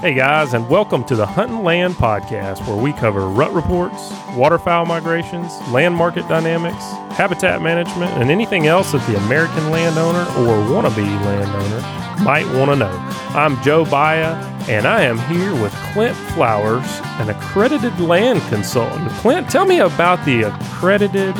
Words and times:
Hey 0.00 0.14
guys, 0.14 0.54
and 0.54 0.68
welcome 0.68 1.02
to 1.06 1.16
the 1.16 1.26
Huntin' 1.26 1.64
Land 1.64 1.94
Podcast, 1.94 2.64
where 2.68 2.76
we 2.76 2.92
cover 2.92 3.26
rut 3.26 3.52
reports, 3.52 4.12
waterfowl 4.36 4.86
migrations, 4.86 5.50
land 5.70 5.96
market 5.96 6.28
dynamics, 6.28 6.84
habitat 7.16 7.62
management, 7.62 8.12
and 8.12 8.30
anything 8.30 8.68
else 8.68 8.92
that 8.92 9.04
the 9.08 9.16
American 9.16 9.72
landowner 9.72 10.20
or 10.20 10.54
wannabe 10.68 11.04
landowner 11.24 12.22
might 12.22 12.46
want 12.56 12.70
to 12.70 12.76
know. 12.76 12.96
I'm 13.30 13.60
Joe 13.64 13.84
Baya, 13.86 14.34
and 14.68 14.86
I 14.86 15.02
am 15.02 15.18
here 15.18 15.52
with 15.60 15.72
Clint 15.92 16.16
Flowers, 16.16 16.86
an 17.18 17.30
accredited 17.30 17.98
land 17.98 18.40
consultant. 18.42 19.10
Clint, 19.14 19.50
tell 19.50 19.66
me 19.66 19.80
about 19.80 20.24
the 20.24 20.42
accredited 20.42 21.36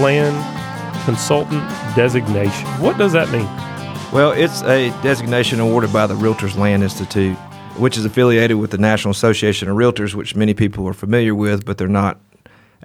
land 0.00 1.04
consultant 1.04 1.62
designation. 1.94 2.66
What 2.80 2.96
does 2.96 3.12
that 3.12 3.28
mean? 3.28 3.44
Well, 4.14 4.32
it's 4.32 4.62
a 4.62 4.88
designation 5.02 5.60
awarded 5.60 5.92
by 5.92 6.06
the 6.06 6.14
Realtors 6.14 6.56
Land 6.56 6.82
Institute 6.82 7.36
which 7.78 7.96
is 7.96 8.04
affiliated 8.04 8.58
with 8.58 8.70
the 8.70 8.78
National 8.78 9.12
Association 9.12 9.68
of 9.68 9.76
Realtors, 9.76 10.14
which 10.14 10.34
many 10.34 10.54
people 10.54 10.86
are 10.88 10.92
familiar 10.92 11.34
with, 11.34 11.64
but 11.64 11.78
they're 11.78 11.88
not 11.88 12.20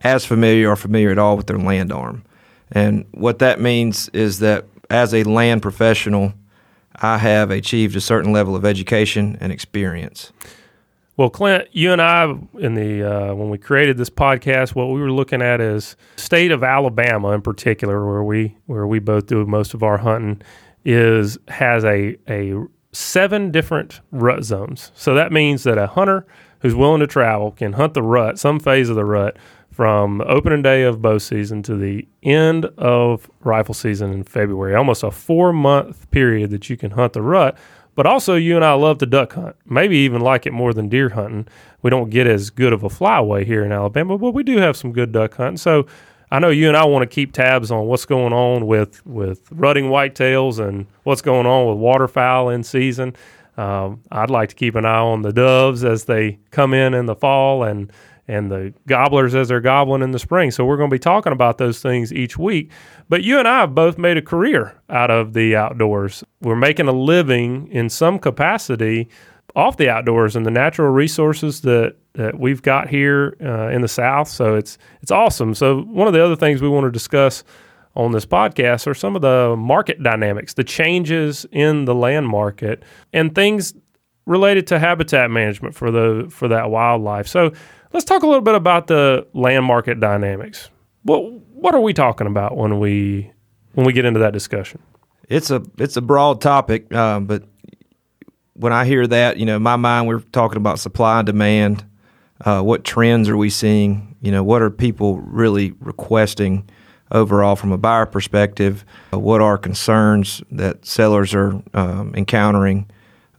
as 0.04 0.26
familiar 0.26 0.70
or 0.70 0.76
familiar 0.76 1.12
at 1.12 1.18
all 1.18 1.38
with 1.38 1.48
their 1.48 1.58
land 1.58 1.92
arm. 1.92 2.24
And 2.72 3.06
what 3.12 3.40
that 3.40 3.60
means 3.60 4.10
is 4.10 4.40
that 4.40 4.66
as 4.90 5.14
a 5.14 5.24
land 5.24 5.62
professional, 5.62 6.34
I 6.96 7.18
have 7.18 7.52
achieved 7.52 7.96
a 7.96 8.02
certain 8.02 8.32
level 8.32 8.56
of 8.56 8.66
education 8.66 9.38
and 9.40 9.52
experience. 9.52 10.32
Well, 11.16 11.30
Clint, 11.30 11.68
you 11.72 11.92
and 11.92 12.02
I, 12.02 12.24
in 12.58 12.74
the 12.74 13.04
uh, 13.04 13.36
when 13.36 13.50
we 13.50 13.60
created 13.60 13.98
this 13.98 14.10
podcast, 14.10 14.74
what 14.74 14.86
we 14.86 15.00
were 15.00 15.12
looking 15.12 15.44
at 15.44 15.62
is 15.62 15.96
state 16.16 16.52
of 16.52 16.64
Alabama 16.64 17.32
in 17.32 17.42
particular, 17.42 18.06
where 18.08 18.24
we 18.24 18.58
where 18.66 18.88
we 18.88 18.98
both 18.98 19.28
do 19.28 19.46
most 19.46 19.76
of 19.76 19.84
our 19.84 20.00
hunting, 20.00 20.42
is 20.84 21.38
has 21.50 21.84
a 21.86 22.18
a 22.28 22.66
seven 22.94 23.52
different 23.52 24.00
rut 24.12 24.44
zones. 24.44 24.92
So 24.96 25.14
that 25.16 25.32
means 25.32 25.64
that 25.64 25.78
a 25.78 25.88
hunter 25.88 26.26
who's 26.60 26.76
willing 26.76 27.02
to 27.02 27.08
travel 27.08 27.52
can 27.52 27.74
hunt 27.74 27.94
the 27.94 28.04
rut, 28.04 28.40
some 28.40 28.60
phase 28.60 28.90
of 28.90 28.96
the 28.96 29.04
rut, 29.06 29.36
from 29.72 30.22
opening 30.22 30.62
day 30.62 30.84
of 30.84 31.02
bow 31.02 31.18
season 31.18 31.64
to 31.64 31.76
the 31.76 32.08
end 32.22 32.66
of 32.78 33.30
rifle 33.42 33.74
season 33.74 34.14
in 34.14 34.24
February. 34.24 34.76
Almost 34.76 35.04
a 35.04 35.12
four 35.12 35.52
month 35.52 36.10
period 36.12 36.52
that 36.52 36.70
you 36.70 36.78
can 36.78 36.92
hunt 36.92 37.14
the 37.14 37.22
rut. 37.22 37.58
But 37.96 38.08
also, 38.08 38.36
you 38.36 38.56
and 38.56 38.66
I 38.66 38.74
love 38.74 38.98
to 39.00 39.06
duck 39.06 39.34
hunt. 39.34 39.56
Maybe 39.66 39.98
even 39.98 40.22
like 40.22 40.46
it 40.48 40.54
more 40.54 40.74
than 40.74 40.90
deer 40.90 41.10
hunting. 41.10 41.48
We 41.82 41.90
don't 41.90 42.10
get 42.10 42.26
as 42.26 42.50
good 42.50 42.74
of 42.74 42.84
a 42.84 42.90
flyway 42.90 43.46
here 43.46 43.64
in 43.64 43.72
Alabama, 43.72 44.18
but 44.18 44.32
we 44.32 44.44
do 44.44 44.58
have 44.58 44.78
some 44.78 44.94
good 44.94 45.12
duck 45.12 45.36
hunting. 45.36 45.58
So 45.58 45.86
I 46.34 46.40
know 46.40 46.50
you 46.50 46.68
and 46.68 46.76
I 46.76 46.84
want 46.86 47.04
to 47.04 47.16
keep 47.16 47.32
tabs 47.32 47.70
on 47.70 47.86
what's 47.86 48.06
going 48.06 48.34
on 48.34 48.66
with 48.66 49.06
with 49.06 49.48
rutting 49.52 49.86
whitetails 49.86 50.58
and 50.58 50.88
what's 51.04 51.22
going 51.22 51.46
on 51.46 51.68
with 51.68 51.78
waterfowl 51.78 52.50
in 52.50 52.64
season. 52.64 53.16
Um, 53.56 54.02
I'd 54.12 54.32
like 54.32 54.50
to 54.50 54.56
keep 54.56 54.74
an 54.74 54.84
eye 54.84 54.98
on 54.98 55.22
the 55.22 55.32
doves 55.32 55.84
as 55.84 56.06
they 56.06 56.40
come 56.50 56.74
in 56.74 56.96
in 56.96 57.06
the 57.06 57.14
fall 57.14 57.64
and 57.64 57.94
and 58.28 58.50
the 58.50 58.74
gobblers 58.88 59.36
as 59.36 59.50
they're 59.50 59.62
gobbling 59.62 60.02
in 60.02 60.10
the 60.10 60.18
spring. 60.18 60.50
So 60.50 60.66
we're 60.66 60.78
going 60.78 60.90
to 60.90 60.94
be 60.96 60.98
talking 60.98 61.34
about 61.34 61.60
those 61.60 61.84
things 61.84 62.12
each 62.12 62.36
week. 62.36 62.72
But 63.10 63.24
you 63.24 63.38
and 63.38 63.48
I 63.48 63.60
have 63.60 63.76
both 63.76 64.00
made 64.00 64.18
a 64.18 64.22
career 64.24 64.76
out 64.90 65.12
of 65.12 65.34
the 65.34 65.56
outdoors. 65.56 66.24
We're 66.42 66.56
making 66.56 66.88
a 66.88 66.94
living 66.94 67.68
in 67.68 67.90
some 67.90 68.18
capacity 68.18 69.08
off 69.56 69.78
the 69.78 69.90
outdoors 69.90 70.36
and 70.36 70.48
the 70.48 70.52
natural 70.52 70.90
resources 70.90 71.62
that 71.62 71.96
that 72.14 72.40
we've 72.40 72.62
got 72.62 72.90
here 72.90 73.36
uh, 73.42 73.70
in 73.70 73.82
the 73.82 73.88
South. 73.88 74.28
So 74.28 74.56
it's 74.56 74.78
it's 75.02 75.12
awesome. 75.12 75.54
So 75.56 75.82
one 75.82 76.08
of 76.08 76.14
the 76.14 76.24
other 76.24 76.36
things 76.36 76.62
we 76.62 76.70
want 76.70 76.86
to 76.86 76.92
discuss 76.92 77.44
on 77.96 78.12
this 78.12 78.26
podcast 78.26 78.88
are 78.88 78.94
some 78.94 79.16
of 79.16 79.22
the 79.22 79.56
market 79.58 80.02
dynamics, 80.02 80.54
the 80.54 80.64
changes 80.64 81.46
in 81.52 81.86
the 81.86 81.96
land 81.96 82.28
market, 82.28 82.84
and 83.12 83.34
things 83.36 83.74
related 84.26 84.68
to 84.68 84.80
habitat 84.80 85.30
management 85.30 85.76
for 85.76 85.92
the 85.92 86.28
for 86.30 86.48
that 86.48 86.70
wildlife. 86.70 87.28
So 87.28 87.52
let's 87.94 88.06
talk 88.06 88.24
a 88.24 88.28
little 88.28 88.42
bit 88.42 88.56
about 88.56 88.88
the 88.88 89.28
land 89.34 89.66
market 89.66 90.00
dynamics. 90.00 90.70
What 91.04 91.20
what 91.54 91.76
are 91.76 91.82
we 91.82 91.94
talking 91.94 92.28
about 92.28 92.58
when 92.58 92.80
we 92.80 93.32
when 93.74 93.86
we 93.86 93.94
get 93.94 94.06
into 94.06 94.20
that 94.20 94.34
discussion? 94.34 94.82
It's 95.30 95.50
a 95.50 95.64
it's 95.78 95.98
a 95.98 96.02
broad 96.02 96.42
topic, 96.42 96.94
uh, 96.94 97.20
but 97.20 97.44
when 98.54 98.72
I 98.72 98.86
hear 98.86 99.08
that, 99.08 99.38
you 99.38 99.46
know, 99.46 99.56
in 99.56 99.64
my 99.64 99.78
mind, 99.78 100.08
we're 100.08 100.20
talking 100.20 100.58
about 100.58 100.80
supply 100.80 101.20
and 101.20 101.26
demand 101.26 101.84
uh, 102.46 102.62
what 102.62 102.84
trends 102.84 103.30
are 103.30 103.38
we 103.38 103.50
seeing? 103.50 104.16
You 104.22 104.32
know, 104.32 104.44
what 104.44 104.62
are 104.62 104.70
people 104.70 105.20
really 105.20 105.74
requesting 105.80 106.70
overall 107.12 107.56
from 107.56 107.72
a 107.72 107.78
buyer 107.78 108.06
perspective? 108.06 108.84
Uh, 109.14 109.20
what 109.20 109.42
are 109.42 109.58
concerns 109.58 110.42
that 110.52 110.86
sellers 110.86 111.34
are 111.34 111.62
um, 111.74 112.14
encountering? 112.16 112.90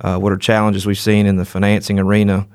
Uh, 0.00 0.18
what 0.18 0.32
are 0.32 0.36
challenges 0.36 0.86
we've 0.86 0.98
seen 0.98 1.26
in 1.26 1.36
the 1.36 1.44
financing 1.44 1.98
arena? 1.98 2.46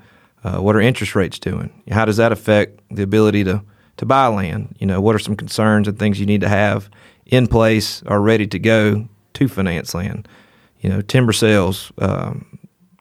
Uh, 0.42 0.58
what 0.58 0.74
are 0.74 0.80
interest 0.80 1.14
rates 1.14 1.38
doing? 1.38 1.82
How 1.90 2.04
does 2.04 2.16
that 2.16 2.32
affect 2.32 2.80
the 2.90 3.02
ability 3.02 3.44
to 3.44 3.62
to 3.98 4.06
buy 4.06 4.28
land? 4.28 4.74
You 4.78 4.86
know, 4.86 5.00
what 5.00 5.14
are 5.14 5.18
some 5.18 5.36
concerns 5.36 5.86
and 5.86 5.98
things 5.98 6.18
you 6.18 6.26
need 6.26 6.40
to 6.40 6.48
have 6.48 6.88
in 7.26 7.46
place 7.46 8.02
or 8.06 8.20
ready 8.20 8.46
to 8.46 8.58
go 8.58 9.08
to 9.34 9.48
finance 9.48 9.94
land? 9.94 10.26
You 10.80 10.88
know, 10.88 11.02
timber 11.02 11.34
sales, 11.34 11.92
um, 11.98 12.58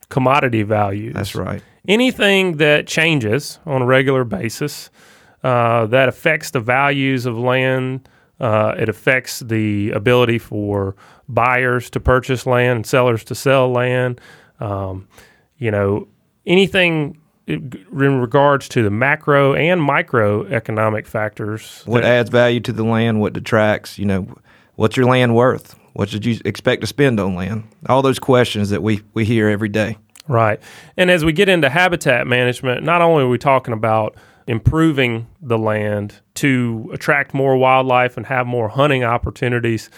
commodity 0.09 0.63
values. 0.63 1.13
That's 1.13 1.35
right 1.35 1.63
anything 1.87 2.57
that 2.57 2.87
changes 2.87 3.59
on 3.65 3.81
a 3.81 3.85
regular 3.85 4.23
basis 4.23 4.89
uh, 5.43 5.85
that 5.87 6.09
affects 6.09 6.51
the 6.51 6.59
values 6.59 7.25
of 7.25 7.37
land. 7.37 8.07
Uh, 8.39 8.73
it 8.77 8.89
affects 8.89 9.39
the 9.39 9.91
ability 9.91 10.39
for 10.39 10.95
buyers 11.27 11.89
to 11.89 11.99
purchase 11.99 12.45
land 12.45 12.77
and 12.77 12.85
sellers 12.85 13.23
to 13.25 13.35
sell 13.35 13.69
land. 13.71 14.19
Um, 14.59 15.07
you 15.57 15.71
know, 15.71 16.07
anything 16.45 17.19
in 17.49 18.21
regards 18.21 18.69
to 18.69 18.83
the 18.83 18.91
macro 18.91 19.53
and 19.55 19.81
micro 19.81 20.45
economic 20.47 21.07
factors. 21.07 21.81
What 21.85 22.05
adds 22.05 22.29
value 22.29 22.59
to 22.61 22.71
the 22.71 22.83
land? 22.83 23.19
What 23.19 23.33
detracts? 23.33 23.97
You 23.97 24.05
know, 24.05 24.27
what's 24.75 24.95
your 24.95 25.07
land 25.07 25.35
worth? 25.35 25.75
What 25.93 26.09
should 26.09 26.25
you 26.25 26.39
expect 26.45 26.81
to 26.81 26.87
spend 26.87 27.19
on 27.19 27.35
land? 27.35 27.63
All 27.87 28.01
those 28.01 28.19
questions 28.19 28.69
that 28.69 28.83
we, 28.83 29.01
we 29.13 29.25
hear 29.25 29.49
every 29.49 29.69
day. 29.69 29.97
Right. 30.29 30.61
And 30.95 31.09
as 31.09 31.25
we 31.25 31.33
get 31.33 31.49
into 31.49 31.69
habitat 31.69 32.27
management, 32.27 32.83
not 32.83 33.01
only 33.01 33.23
are 33.23 33.27
we 33.27 33.39
talking 33.39 33.73
about 33.73 34.15
improving 34.45 35.27
the 35.41 35.57
land 35.57 36.21
to 36.35 36.89
attract 36.93 37.33
more 37.33 37.57
wildlife 37.57 38.15
and 38.15 38.27
have 38.27 38.45
more 38.45 38.69
hunting 38.69 39.03
opportunities, 39.03 39.89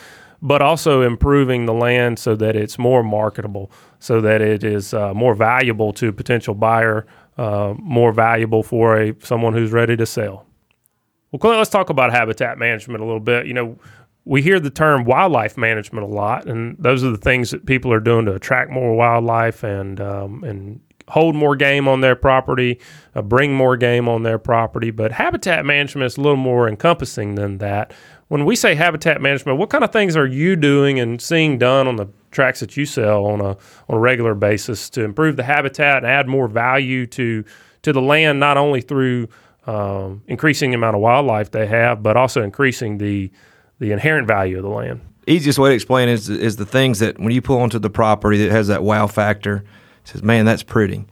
but 0.42 0.62
also 0.62 1.02
improving 1.02 1.66
the 1.66 1.74
land 1.74 2.18
so 2.18 2.36
that 2.38 2.56
it's 2.56 2.80
more 2.80 3.04
marketable, 3.04 3.70
so 4.00 4.22
that 4.22 4.42
it 4.42 4.64
is 4.64 4.94
uh, 4.94 5.14
more 5.14 5.36
valuable 5.36 5.92
to 5.94 6.08
a 6.08 6.14
potential 6.14 6.56
buyer, 6.56 7.06
uh, 7.38 7.74
more 7.78 8.14
valuable 8.14 8.64
for 8.64 9.00
a 9.00 9.14
someone 9.20 9.54
who's 9.54 9.72
ready 9.72 9.98
to 9.98 10.06
sell. 10.06 10.46
Well, 11.32 11.40
Clint, 11.40 11.58
let's 11.58 11.70
talk 11.70 11.90
about 11.90 12.12
habitat 12.12 12.58
management 12.58 13.02
a 13.02 13.06
little 13.06 13.20
bit. 13.20 13.48
You 13.48 13.54
know, 13.54 13.78
we 14.26 14.42
hear 14.42 14.60
the 14.60 14.70
term 14.70 15.04
wildlife 15.04 15.58
management 15.58 16.06
a 16.06 16.10
lot, 16.10 16.46
and 16.46 16.76
those 16.78 17.04
are 17.04 17.10
the 17.10 17.18
things 17.18 17.52
that 17.52 17.66
people 17.66 17.92
are 17.92 18.00
doing 18.00 18.26
to 18.26 18.34
attract 18.34 18.72
more 18.72 18.96
wildlife 18.96 19.64
and 19.64 20.00
um, 20.00 20.44
and 20.44 20.80
hold 21.08 21.36
more 21.36 21.56
game 21.56 21.88
on 21.88 22.02
their 22.02 22.16
property, 22.16 22.80
uh, 23.16 23.22
bring 23.22 23.54
more 23.54 23.76
game 23.76 24.08
on 24.08 24.24
their 24.24 24.38
property. 24.38 24.92
But 24.92 25.12
habitat 25.12 25.66
management 25.66 26.06
is 26.06 26.18
a 26.18 26.22
little 26.22 26.38
more 26.38 26.70
encompassing 26.70 27.36
than 27.36 27.58
that. 27.58 27.94
When 28.30 28.46
we 28.46 28.56
say 28.56 28.76
habitat 28.76 29.22
management, 29.22 29.58
what 29.58 29.70
kind 29.70 29.84
of 29.84 29.92
things 29.92 30.16
are 30.16 30.28
you 30.28 30.56
doing 30.56 31.00
and 31.00 31.22
seeing 31.22 31.58
done 31.58 31.88
on 31.88 31.98
the 31.98 32.08
tracks 32.30 32.62
that 32.62 32.78
you 32.78 32.86
sell 32.86 33.26
on 33.26 33.42
a 33.42 33.58
on 33.90 33.98
a 33.98 34.00
regular 34.00 34.36
basis 34.36 34.90
to 34.92 35.04
improve 35.04 35.36
the 35.36 35.44
habitat 35.44 35.98
and 35.98 36.06
add 36.06 36.28
more 36.28 36.48
value 36.48 37.06
to 37.08 37.44
to 37.82 37.92
the 37.92 38.02
land, 38.02 38.40
not 38.40 38.58
only 38.58 38.82
through 38.82 39.28
um, 39.66 40.22
increasing 40.28 40.72
the 40.72 40.76
amount 40.76 40.96
of 40.96 41.02
wildlife 41.02 41.52
they 41.52 41.68
have, 41.68 42.02
but 42.02 42.16
also 42.16 42.42
increasing 42.42 43.00
the 43.00 43.32
the 43.82 43.92
inherent 43.92 44.28
value 44.28 44.58
of 44.58 44.64
the 44.64 44.70
land. 44.70 45.02
Easiest 45.28 45.60
way 45.60 45.70
to 45.70 45.76
explain 45.76 46.08
is, 46.08 46.30
is 46.30 46.56
the 46.56 46.66
things 46.66 47.00
that 47.00 47.20
when 47.20 47.32
you 47.32 47.42
pull 47.42 47.60
onto 47.60 47.80
the 47.80 47.90
property 47.90 48.38
that 48.38 48.52
has 48.52 48.68
that 48.68 48.84
wow 48.84 49.08
factor, 49.08 49.64
says, 50.04 50.24
man, 50.24 50.46
that's 50.46 50.64
pretty. 50.64 51.06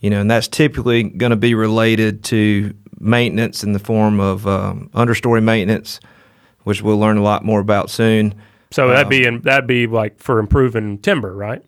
You 0.00 0.10
know, 0.10 0.20
and 0.20 0.30
that's 0.30 0.48
typically 0.48 1.04
going 1.04 1.30
to 1.30 1.36
be 1.36 1.54
related 1.54 2.24
to 2.24 2.74
maintenance 2.98 3.62
in 3.62 3.72
the 3.72 3.78
form 3.78 4.20
of 4.20 4.46
um, 4.46 4.90
understory 4.94 5.42
maintenance, 5.42 6.00
which 6.64 6.82
we'll 6.82 6.98
learn 6.98 7.16
a 7.16 7.22
lot 7.22 7.44
more 7.44 7.60
about 7.60 7.88
soon. 7.88 8.34
So 8.72 8.88
that'd 8.88 9.08
be 9.08 9.24
in, 9.24 9.40
that'd 9.42 9.68
be 9.68 9.86
like 9.86 10.20
for 10.20 10.40
improving 10.40 10.98
timber, 10.98 11.34
right? 11.34 11.64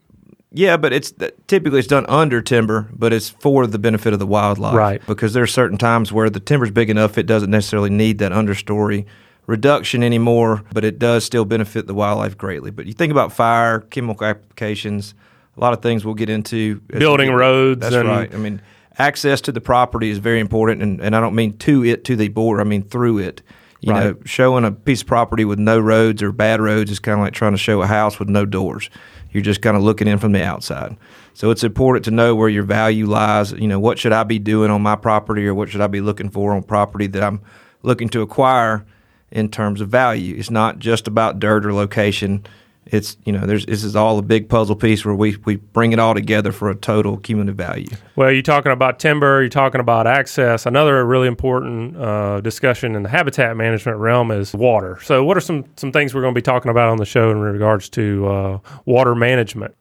Yeah, 0.52 0.76
but 0.76 0.92
it's 0.92 1.12
typically 1.46 1.78
it's 1.78 1.88
done 1.88 2.06
under 2.08 2.42
timber, 2.42 2.88
but 2.92 3.12
it's 3.12 3.30
for 3.30 3.68
the 3.68 3.78
benefit 3.78 4.12
of 4.12 4.18
the 4.18 4.26
wildlife, 4.26 4.74
right? 4.74 5.06
Because 5.06 5.32
there 5.32 5.44
are 5.44 5.48
certain 5.48 5.78
times 5.78 6.12
where 6.12 6.28
the 6.28 6.40
timber's 6.40 6.72
big 6.72 6.90
enough 6.90 7.18
it 7.18 7.26
doesn't 7.26 7.50
necessarily 7.50 7.90
need 7.90 8.18
that 8.18 8.32
understory 8.32 9.06
reduction 9.46 10.02
anymore, 10.02 10.62
but 10.72 10.84
it 10.84 10.98
does 10.98 11.24
still 11.24 11.44
benefit 11.44 11.86
the 11.86 11.94
wildlife 11.94 12.38
greatly. 12.38 12.70
But 12.70 12.86
you 12.86 12.92
think 12.92 13.10
about 13.10 13.32
fire, 13.32 13.80
chemical 13.80 14.26
applications, 14.26 15.14
a 15.56 15.60
lot 15.60 15.72
of 15.72 15.82
things 15.82 16.04
we'll 16.04 16.14
get 16.14 16.30
into. 16.30 16.80
Building 16.80 17.32
roads. 17.32 17.80
That's 17.80 17.94
right. 18.06 18.32
I 18.32 18.36
mean, 18.36 18.62
access 18.98 19.40
to 19.42 19.52
the 19.52 19.60
property 19.60 20.10
is 20.10 20.18
very 20.18 20.40
important, 20.40 20.82
and, 20.82 21.00
and 21.00 21.16
I 21.16 21.20
don't 21.20 21.34
mean 21.34 21.58
to 21.58 21.84
it, 21.84 22.04
to 22.04 22.16
the 22.16 22.28
border, 22.28 22.60
I 22.60 22.64
mean 22.64 22.82
through 22.82 23.18
it. 23.18 23.42
You 23.80 23.92
right. 23.92 24.04
know, 24.04 24.16
showing 24.26 24.64
a 24.64 24.72
piece 24.72 25.00
of 25.00 25.06
property 25.06 25.46
with 25.46 25.58
no 25.58 25.80
roads 25.80 26.22
or 26.22 26.32
bad 26.32 26.60
roads 26.60 26.90
is 26.90 26.98
kind 26.98 27.18
of 27.18 27.24
like 27.24 27.32
trying 27.32 27.52
to 27.52 27.58
show 27.58 27.80
a 27.80 27.86
house 27.86 28.18
with 28.18 28.28
no 28.28 28.44
doors. 28.44 28.90
You're 29.32 29.42
just 29.42 29.62
kind 29.62 29.76
of 29.76 29.82
looking 29.82 30.06
in 30.06 30.18
from 30.18 30.32
the 30.32 30.44
outside. 30.44 30.96
So 31.32 31.50
it's 31.50 31.64
important 31.64 32.04
to 32.04 32.10
know 32.10 32.34
where 32.34 32.48
your 32.48 32.64
value 32.64 33.06
lies. 33.06 33.52
You 33.52 33.68
know, 33.68 33.80
what 33.80 33.98
should 33.98 34.12
I 34.12 34.24
be 34.24 34.38
doing 34.38 34.70
on 34.70 34.82
my 34.82 34.96
property 34.96 35.46
or 35.46 35.54
what 35.54 35.70
should 35.70 35.80
I 35.80 35.86
be 35.86 36.02
looking 36.02 36.28
for 36.28 36.52
on 36.52 36.62
property 36.62 37.06
that 37.06 37.22
I'm 37.22 37.40
looking 37.82 38.10
to 38.10 38.20
acquire 38.20 38.84
in 39.30 39.48
terms 39.48 39.80
of 39.80 39.88
value. 39.88 40.36
It's 40.36 40.50
not 40.50 40.78
just 40.78 41.06
about 41.06 41.38
dirt 41.38 41.64
or 41.64 41.72
location. 41.72 42.44
It's 42.86 43.16
you 43.24 43.32
know 43.32 43.46
there's 43.46 43.66
this 43.66 43.84
is 43.84 43.94
all 43.94 44.18
a 44.18 44.22
big 44.22 44.48
puzzle 44.48 44.74
piece 44.74 45.04
where 45.04 45.14
we 45.14 45.36
we 45.44 45.56
bring 45.56 45.92
it 45.92 45.98
all 45.98 46.14
together 46.14 46.50
for 46.50 46.70
a 46.70 46.74
total 46.74 47.18
cumulative 47.18 47.54
value. 47.54 47.88
Well, 48.16 48.32
you're 48.32 48.42
talking 48.42 48.72
about 48.72 48.98
timber, 48.98 49.42
you're 49.42 49.48
talking 49.48 49.80
about 49.80 50.06
access. 50.06 50.66
Another 50.66 51.04
really 51.04 51.28
important 51.28 51.96
uh, 51.96 52.40
discussion 52.40 52.96
in 52.96 53.02
the 53.02 53.08
habitat 53.08 53.56
management 53.56 53.98
realm 53.98 54.30
is 54.30 54.54
water. 54.54 54.98
So, 55.02 55.22
what 55.24 55.36
are 55.36 55.40
some 55.40 55.66
some 55.76 55.92
things 55.92 56.14
we're 56.14 56.22
going 56.22 56.34
to 56.34 56.38
be 56.38 56.42
talking 56.42 56.70
about 56.70 56.88
on 56.88 56.96
the 56.96 57.04
show 57.04 57.30
in 57.30 57.40
regards 57.40 57.88
to 57.90 58.26
uh, 58.26 58.58
water 58.86 59.14
management? 59.14 59.76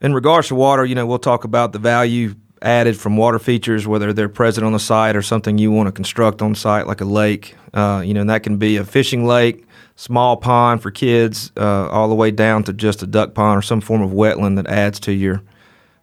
In 0.00 0.14
regards 0.14 0.48
to 0.48 0.54
water, 0.54 0.84
you 0.84 0.94
know, 0.94 1.06
we'll 1.06 1.18
talk 1.18 1.44
about 1.44 1.72
the 1.72 1.78
value 1.78 2.34
added 2.62 2.96
from 2.96 3.16
water 3.16 3.38
features, 3.38 3.86
whether 3.86 4.12
they're 4.12 4.28
present 4.28 4.64
on 4.64 4.72
the 4.72 4.78
site 4.78 5.16
or 5.16 5.22
something 5.22 5.58
you 5.58 5.70
want 5.70 5.86
to 5.86 5.92
construct 5.92 6.40
on 6.40 6.54
site, 6.54 6.86
like 6.86 7.00
a 7.00 7.04
lake. 7.04 7.56
Uh, 7.74 8.02
you 8.04 8.14
know, 8.14 8.20
and 8.20 8.30
that 8.30 8.42
can 8.42 8.56
be 8.56 8.76
a 8.76 8.84
fishing 8.84 9.26
lake, 9.26 9.66
small 9.96 10.36
pond 10.36 10.80
for 10.80 10.90
kids, 10.90 11.52
uh, 11.56 11.88
all 11.88 12.08
the 12.08 12.14
way 12.14 12.30
down 12.30 12.62
to 12.64 12.72
just 12.72 13.02
a 13.02 13.06
duck 13.06 13.34
pond 13.34 13.58
or 13.58 13.62
some 13.62 13.80
form 13.80 14.00
of 14.00 14.12
wetland 14.12 14.56
that 14.56 14.68
adds 14.68 15.00
to 15.00 15.12
your 15.12 15.42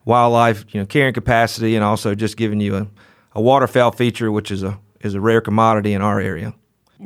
wildlife, 0.06 0.66
you 0.74 0.80
know, 0.80 0.86
carrying 0.86 1.14
capacity, 1.14 1.76
and 1.76 1.84
also 1.84 2.14
just 2.14 2.36
giving 2.36 2.60
you 2.60 2.76
a, 2.76 2.88
a 3.34 3.42
waterfowl 3.42 3.92
feature, 3.92 4.32
which 4.32 4.52
is 4.52 4.64
a 4.64 4.78
is 5.00 5.16
a 5.16 5.22
rare 5.22 5.42
commodity 5.42 5.94
in 5.94 6.02
our 6.02 6.20
area. 6.20 6.54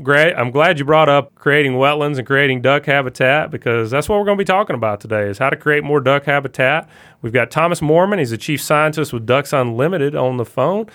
Great. 0.04 0.34
I'm 0.34 0.52
glad 0.52 0.78
you 0.78 0.84
brought 0.84 1.08
up 1.08 1.36
creating 1.36 1.74
wetlands 1.74 2.18
and 2.18 2.28
creating 2.28 2.62
duck 2.62 2.86
habitat 2.86 3.50
because 3.50 3.90
that's 3.90 4.10
what 4.10 4.20
we're 4.20 4.26
going 4.26 4.38
to 4.38 4.42
be 4.42 4.46
talking 4.46 4.76
about 4.76 5.00
today 5.00 5.30
is 5.30 5.38
how 5.38 5.50
to 5.50 5.56
create 5.56 5.86
more 5.86 6.02
duck 6.02 6.26
habitat. 6.26 6.90
We've 7.22 7.32
got 7.32 7.50
Thomas 7.50 7.80
Moorman. 7.80 8.20
He's 8.20 8.32
the 8.32 8.38
chief 8.38 8.62
scientist 8.62 9.14
with 9.14 9.26
Ducks 9.26 9.54
Unlimited 9.54 10.14
on 10.14 10.36
the 10.36 10.44
phone. 10.44 10.88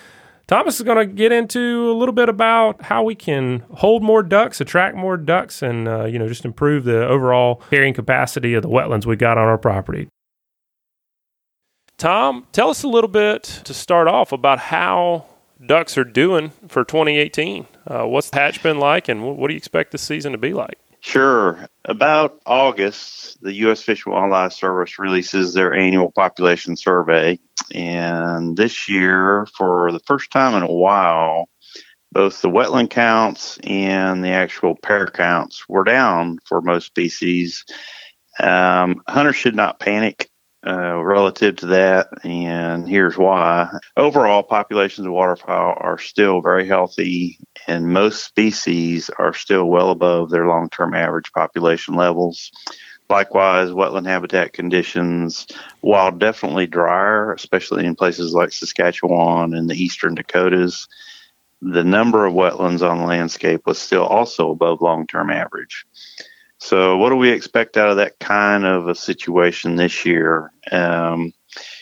Thomas 0.50 0.80
is 0.80 0.82
going 0.82 0.98
to 0.98 1.06
get 1.06 1.30
into 1.30 1.92
a 1.92 1.94
little 1.94 2.12
bit 2.12 2.28
about 2.28 2.82
how 2.82 3.04
we 3.04 3.14
can 3.14 3.62
hold 3.72 4.02
more 4.02 4.20
ducks, 4.20 4.60
attract 4.60 4.96
more 4.96 5.16
ducks, 5.16 5.62
and 5.62 5.86
uh, 5.86 6.06
you 6.06 6.18
know 6.18 6.26
just 6.26 6.44
improve 6.44 6.82
the 6.82 7.06
overall 7.06 7.62
carrying 7.70 7.94
capacity 7.94 8.54
of 8.54 8.62
the 8.62 8.68
wetlands 8.68 9.06
we 9.06 9.14
got 9.14 9.38
on 9.38 9.46
our 9.46 9.56
property. 9.56 10.08
Tom, 11.98 12.48
tell 12.50 12.68
us 12.68 12.82
a 12.82 12.88
little 12.88 13.06
bit 13.06 13.44
to 13.62 13.72
start 13.72 14.08
off 14.08 14.32
about 14.32 14.58
how 14.58 15.26
ducks 15.64 15.96
are 15.96 16.02
doing 16.02 16.50
for 16.66 16.82
2018. 16.82 17.68
Uh, 17.86 18.06
what's 18.08 18.30
the 18.30 18.36
hatch 18.40 18.60
been 18.60 18.80
like, 18.80 19.08
and 19.08 19.22
what 19.22 19.46
do 19.46 19.54
you 19.54 19.58
expect 19.58 19.92
the 19.92 19.98
season 19.98 20.32
to 20.32 20.38
be 20.38 20.52
like? 20.52 20.80
Sure. 21.00 21.66
About 21.84 22.40
August, 22.44 23.42
the 23.42 23.54
U.S. 23.54 23.82
Fish 23.82 24.04
and 24.04 24.14
Wildlife 24.14 24.52
Service 24.52 24.98
releases 24.98 25.54
their 25.54 25.74
annual 25.74 26.12
population 26.12 26.76
survey. 26.76 27.38
And 27.74 28.56
this 28.56 28.88
year, 28.88 29.46
for 29.56 29.92
the 29.92 30.00
first 30.00 30.30
time 30.30 30.54
in 30.54 30.62
a 30.62 30.72
while, 30.72 31.48
both 32.12 32.42
the 32.42 32.50
wetland 32.50 32.90
counts 32.90 33.58
and 33.62 34.22
the 34.22 34.30
actual 34.30 34.76
pair 34.76 35.06
counts 35.06 35.68
were 35.68 35.84
down 35.84 36.38
for 36.44 36.60
most 36.60 36.86
species. 36.86 37.64
Um, 38.38 39.02
hunters 39.08 39.36
should 39.36 39.56
not 39.56 39.80
panic 39.80 40.28
uh, 40.66 41.02
relative 41.02 41.56
to 41.56 41.66
that, 41.66 42.08
and 42.24 42.86
here's 42.88 43.16
why. 43.16 43.68
Overall, 43.96 44.42
populations 44.42 45.06
of 45.06 45.12
waterfowl 45.12 45.74
are 45.78 45.98
still 45.98 46.42
very 46.42 46.66
healthy, 46.66 47.38
and 47.66 47.92
most 47.92 48.24
species 48.24 49.10
are 49.18 49.32
still 49.32 49.64
well 49.64 49.90
above 49.90 50.30
their 50.30 50.46
long 50.46 50.68
term 50.68 50.94
average 50.94 51.32
population 51.32 51.94
levels. 51.94 52.50
Likewise, 53.08 53.70
wetland 53.70 54.06
habitat 54.06 54.52
conditions, 54.52 55.46
while 55.80 56.12
definitely 56.12 56.66
drier, 56.66 57.32
especially 57.32 57.84
in 57.84 57.96
places 57.96 58.34
like 58.34 58.52
Saskatchewan 58.52 59.54
and 59.54 59.68
the 59.68 59.74
eastern 59.74 60.14
Dakotas, 60.14 60.86
the 61.62 61.84
number 61.84 62.24
of 62.24 62.34
wetlands 62.34 62.88
on 62.88 62.98
the 62.98 63.04
landscape 63.04 63.62
was 63.66 63.78
still 63.78 64.04
also 64.04 64.50
above 64.50 64.80
long 64.80 65.06
term 65.06 65.30
average. 65.30 65.86
So, 66.60 66.98
what 66.98 67.08
do 67.08 67.16
we 67.16 67.30
expect 67.30 67.78
out 67.78 67.88
of 67.88 67.96
that 67.96 68.18
kind 68.18 68.66
of 68.66 68.86
a 68.86 68.94
situation 68.94 69.76
this 69.76 70.04
year? 70.04 70.52
Um, 70.70 71.32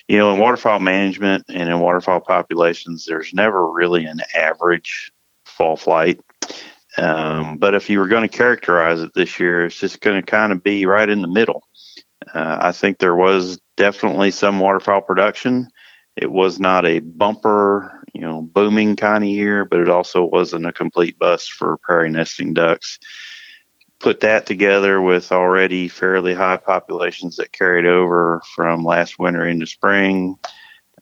you 0.07 0.17
know, 0.17 0.33
in 0.33 0.41
waterfowl 0.41 0.79
management 0.79 1.45
and 1.49 1.69
in 1.69 1.81
waterfowl 1.81 2.21
populations, 2.21 3.05
there's 3.05 3.35
never 3.35 3.71
really 3.71 4.07
an 4.07 4.21
average 4.35 5.13
fall 5.45 5.77
flight. 5.77 6.21
Um, 6.97 7.59
but 7.59 7.75
if 7.75 7.91
you 7.91 7.99
were 7.99 8.07
going 8.07 8.27
to 8.27 8.37
characterize 8.37 9.01
it 9.01 9.13
this 9.15 9.39
year, 9.41 9.67
it's 9.67 9.79
just 9.79 10.01
going 10.01 10.21
to 10.21 10.31
kind 10.31 10.53
of 10.53 10.63
be 10.63 10.87
right 10.87 11.09
in 11.09 11.23
the 11.23 11.29
middle. 11.29 11.65
Uh, 12.33 12.59
I 12.61 12.73
think 12.73 12.99
there 12.99 13.17
was 13.17 13.61
definitely 13.77 14.31
some 14.31 14.61
waterfowl 14.61 15.03
production. 15.03 15.69
It 16.17 16.31
was 16.31 16.61
not 16.61 16.87
a 16.87 17.01
bumper, 17.01 18.03
you 18.15 18.21
know, 18.21 18.43
booming 18.43 18.97
kind 18.97 19.25
of 19.25 19.31
year, 19.31 19.65
but 19.65 19.81
it 19.81 19.89
also 19.89 20.25
wasn't 20.25 20.67
a 20.67 20.73
complete 20.73 21.19
bust 21.19 21.53
for 21.53 21.79
prairie 21.79 22.11
nesting 22.11 22.55
ducks 22.55 22.99
put 24.01 24.21
that 24.21 24.47
together 24.47 25.01
with 25.01 25.33
already 25.33 25.89
fairly 25.89 26.35
high 26.35 26.57
populations 26.57 27.37
that 27.37 27.53
carried 27.53 27.87
over 27.87 28.43
from 28.55 28.85
last 28.85 29.19
winter 29.19 29.47
into 29.47 29.67
spring, 29.67 30.37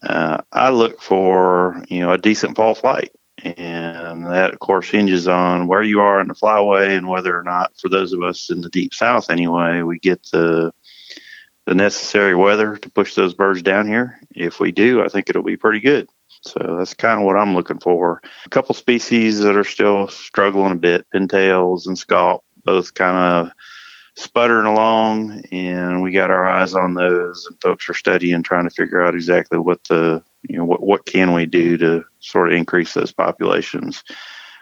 uh, 0.03 0.41
I 0.51 0.69
look 0.69 1.01
for 1.01 1.83
you 1.89 1.99
know 2.01 2.13
a 2.13 2.17
decent 2.17 2.55
fall 2.55 2.75
flight, 2.75 3.11
and 3.43 4.25
that 4.25 4.53
of 4.53 4.59
course 4.59 4.89
hinges 4.89 5.27
on 5.27 5.67
where 5.67 5.83
you 5.83 6.01
are 6.01 6.21
in 6.21 6.27
the 6.27 6.35
flyway 6.35 6.95
and 6.95 7.07
whether 7.07 7.37
or 7.37 7.43
not, 7.43 7.73
for 7.77 7.89
those 7.89 8.13
of 8.13 8.23
us 8.23 8.49
in 8.49 8.61
the 8.61 8.69
deep 8.69 8.93
south 8.93 9.29
anyway, 9.29 9.81
we 9.81 9.99
get 9.99 10.23
the 10.31 10.71
the 11.65 11.75
necessary 11.75 12.33
weather 12.33 12.77
to 12.77 12.89
push 12.89 13.13
those 13.13 13.33
birds 13.33 13.61
down 13.61 13.87
here. 13.87 14.19
If 14.33 14.59
we 14.59 14.71
do, 14.71 15.03
I 15.03 15.09
think 15.09 15.29
it'll 15.29 15.43
be 15.43 15.57
pretty 15.57 15.81
good. 15.81 16.07
So 16.41 16.77
that's 16.77 16.93
kind 16.93 17.19
of 17.19 17.25
what 17.25 17.35
I'm 17.35 17.55
looking 17.55 17.79
for. 17.79 18.21
A 18.45 18.49
couple 18.49 18.73
species 18.73 19.39
that 19.39 19.57
are 19.57 19.65
still 19.65 20.07
struggling 20.07 20.71
a 20.71 20.75
bit, 20.75 21.05
pintails 21.13 21.87
and 21.87 21.97
scaup 21.97 22.39
both 22.67 22.93
kind 22.93 23.17
of 23.17 23.51
sputtering 24.17 24.65
along, 24.65 25.41
and 25.51 26.01
we 26.01 26.11
got 26.11 26.29
our 26.29 26.45
eyes 26.45 26.73
on 26.73 26.95
those. 26.95 27.47
And 27.47 27.59
folks 27.61 27.89
are 27.89 27.93
studying, 27.93 28.43
trying 28.43 28.65
to 28.65 28.75
figure 28.75 29.01
out 29.01 29.15
exactly 29.15 29.57
what 29.57 29.83
the 29.85 30.21
you 30.43 30.57
know 30.57 30.65
what 30.65 30.83
what 30.83 31.05
can 31.05 31.33
we 31.33 31.45
do 31.45 31.77
to 31.77 32.03
sort 32.19 32.51
of 32.51 32.57
increase 32.57 32.93
those 32.93 33.13
populations. 33.13 34.03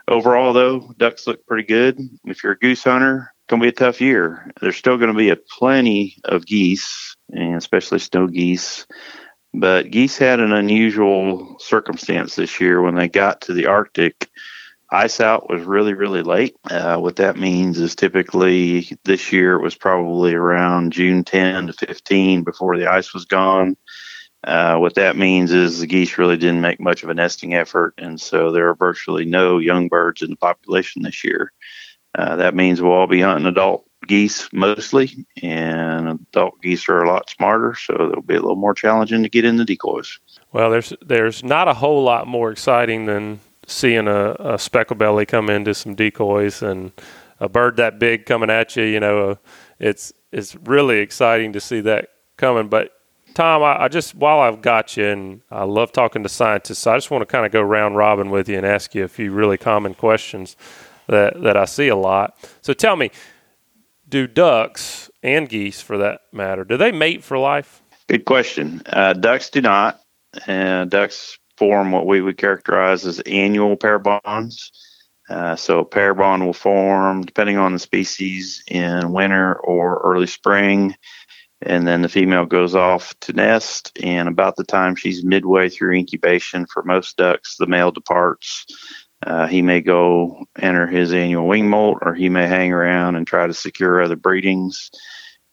Overall, 0.07 0.53
though, 0.53 0.93
ducks 0.97 1.25
look 1.25 1.45
pretty 1.47 1.67
good. 1.67 1.99
If 2.25 2.43
you're 2.43 2.53
a 2.53 2.59
goose 2.59 2.83
hunter, 2.83 3.33
it's 3.33 3.49
gonna 3.49 3.63
be 3.63 3.69
a 3.69 3.71
tough 3.71 3.99
year. 3.99 4.51
There's 4.61 4.77
still 4.77 4.97
going 4.97 5.11
to 5.11 5.17
be 5.17 5.29
a 5.31 5.35
plenty 5.35 6.17
of 6.25 6.45
geese, 6.45 7.15
and 7.31 7.55
especially 7.55 7.99
snow 7.99 8.27
geese. 8.27 8.85
But 9.51 9.89
geese 9.89 10.17
had 10.17 10.39
an 10.41 10.51
unusual 10.51 11.57
circumstance 11.59 12.35
this 12.35 12.59
year 12.59 12.81
when 12.81 12.95
they 12.95 13.07
got 13.07 13.41
to 13.41 13.53
the 13.53 13.65
Arctic 13.67 14.29
ice 14.95 15.19
out 15.19 15.49
was 15.49 15.63
really 15.63 15.93
really 15.93 16.23
late. 16.23 16.55
Uh, 16.69 16.97
what 16.97 17.17
that 17.17 17.37
means 17.37 17.79
is 17.79 17.95
typically 17.95 18.97
this 19.03 19.31
year 19.31 19.55
it 19.55 19.61
was 19.61 19.75
probably 19.75 20.33
around 20.33 20.93
june 20.93 21.23
10 21.23 21.67
to 21.67 21.73
15 21.73 22.43
before 22.43 22.77
the 22.77 22.87
ice 22.87 23.13
was 23.13 23.25
gone. 23.25 23.75
Uh, 24.43 24.77
what 24.77 24.95
that 24.95 25.17
means 25.17 25.51
is 25.51 25.79
the 25.79 25.87
geese 25.87 26.17
really 26.17 26.37
didn't 26.37 26.61
make 26.61 26.79
much 26.79 27.03
of 27.03 27.09
a 27.09 27.13
nesting 27.13 27.53
effort 27.53 27.93
and 27.97 28.21
so 28.21 28.51
there 28.51 28.69
are 28.69 28.75
virtually 28.75 29.25
no 29.25 29.57
young 29.57 29.87
birds 29.87 30.21
in 30.21 30.29
the 30.29 30.37
population 30.37 31.01
this 31.01 31.23
year. 31.23 31.51
Uh, 32.17 32.37
that 32.37 32.55
means 32.55 32.81
we'll 32.81 32.93
all 32.93 33.07
be 33.07 33.21
hunting 33.21 33.47
adult 33.47 33.85
geese 34.07 34.47
mostly 34.53 35.25
and 35.41 36.07
adult 36.07 36.61
geese 36.61 36.87
are 36.87 37.03
a 37.03 37.09
lot 37.09 37.29
smarter 37.29 37.73
so 37.75 37.93
it'll 37.93 38.21
be 38.21 38.35
a 38.35 38.39
little 38.39 38.55
more 38.55 38.75
challenging 38.75 39.23
to 39.23 39.29
get 39.29 39.45
in 39.45 39.57
the 39.57 39.65
decoys. 39.65 40.19
Well 40.53 40.69
there's 40.69 40.93
there's 41.01 41.43
not 41.43 41.67
a 41.67 41.73
whole 41.73 42.03
lot 42.03 42.27
more 42.27 42.51
exciting 42.51 43.07
than 43.07 43.39
seeing 43.67 44.07
a, 44.07 44.35
a 44.39 44.59
speckle 44.59 44.95
belly 44.95 45.25
come 45.25 45.49
into 45.49 45.73
some 45.73 45.95
decoys 45.95 46.61
and 46.61 46.91
a 47.39 47.49
bird 47.49 47.77
that 47.77 47.99
big 47.99 48.25
coming 48.25 48.49
at 48.49 48.75
you, 48.75 48.83
you 48.83 48.99
know, 48.99 49.31
uh, 49.31 49.35
it's 49.79 50.13
it's 50.31 50.55
really 50.55 50.99
exciting 50.99 51.53
to 51.53 51.59
see 51.59 51.81
that 51.81 52.09
coming. 52.37 52.67
But 52.67 52.91
Tom, 53.33 53.63
I, 53.63 53.83
I, 53.83 53.87
just 53.87 54.15
while 54.15 54.39
I've 54.39 54.61
got 54.61 54.95
you, 54.95 55.05
and 55.05 55.41
I 55.51 55.63
love 55.63 55.91
talking 55.91 56.23
to 56.23 56.29
scientists, 56.29 56.87
I 56.87 56.95
just 56.95 57.11
want 57.11 57.21
to 57.21 57.25
kind 57.25 57.45
of 57.45 57.51
go 57.51 57.61
round 57.61 57.97
robin 57.97 58.29
with 58.29 58.47
you 58.47 58.57
and 58.57 58.65
ask 58.65 58.95
you 58.95 59.03
a 59.03 59.09
few 59.09 59.31
really 59.31 59.57
common 59.57 59.93
questions 59.93 60.55
that 61.07 61.41
that 61.41 61.57
I 61.57 61.65
see 61.65 61.87
a 61.89 61.95
lot. 61.95 62.37
So 62.61 62.73
tell 62.73 62.95
me, 62.95 63.11
do 64.07 64.27
ducks 64.27 65.09
and 65.21 65.49
geese, 65.49 65.81
for 65.81 65.97
that 65.97 66.21
matter, 66.31 66.63
do 66.63 66.77
they 66.77 66.91
mate 66.91 67.23
for 67.23 67.37
life? 67.37 67.81
Good 68.07 68.25
question. 68.25 68.81
Uh, 68.85 69.13
ducks 69.13 69.49
do 69.49 69.61
not. 69.61 69.99
Uh, 70.47 70.85
ducks 70.85 71.37
form 71.57 71.91
what 71.91 72.05
we 72.05 72.21
would 72.21 72.37
characterize 72.37 73.05
as 73.05 73.19
annual 73.21 73.75
pair 73.75 73.99
bonds. 73.99 74.71
Uh, 75.29 75.55
so 75.55 75.79
a 75.79 75.85
pair 75.85 76.13
bond 76.13 76.45
will 76.45 76.53
form 76.53 77.23
depending 77.23 77.57
on 77.57 77.73
the 77.73 77.79
species 77.79 78.63
in 78.67 79.11
winter 79.11 79.55
or 79.55 80.01
early 80.03 80.27
spring. 80.27 80.95
And 81.61 81.87
then 81.87 82.01
the 82.01 82.09
female 82.09 82.45
goes 82.45 82.75
off 82.75 83.17
to 83.21 83.33
nest, 83.33 83.97
and 84.03 84.27
about 84.27 84.55
the 84.55 84.63
time 84.63 84.95
she's 84.95 85.23
midway 85.23 85.69
through 85.69 85.95
incubation 85.95 86.67
for 86.67 86.83
most 86.83 87.17
ducks, 87.17 87.55
the 87.57 87.65
male 87.65 87.91
departs. 87.91 88.65
Uh, 89.25 89.47
he 89.47 89.61
may 89.61 89.81
go 89.81 90.45
enter 90.59 90.85
his 90.85 91.13
annual 91.13 91.47
wing 91.47 91.69
molt, 91.69 91.99
or 92.01 92.13
he 92.13 92.29
may 92.29 92.45
hang 92.45 92.71
around 92.71 93.15
and 93.15 93.25
try 93.25 93.47
to 93.47 93.53
secure 93.53 94.01
other 94.01 94.17
breedings. 94.17 94.91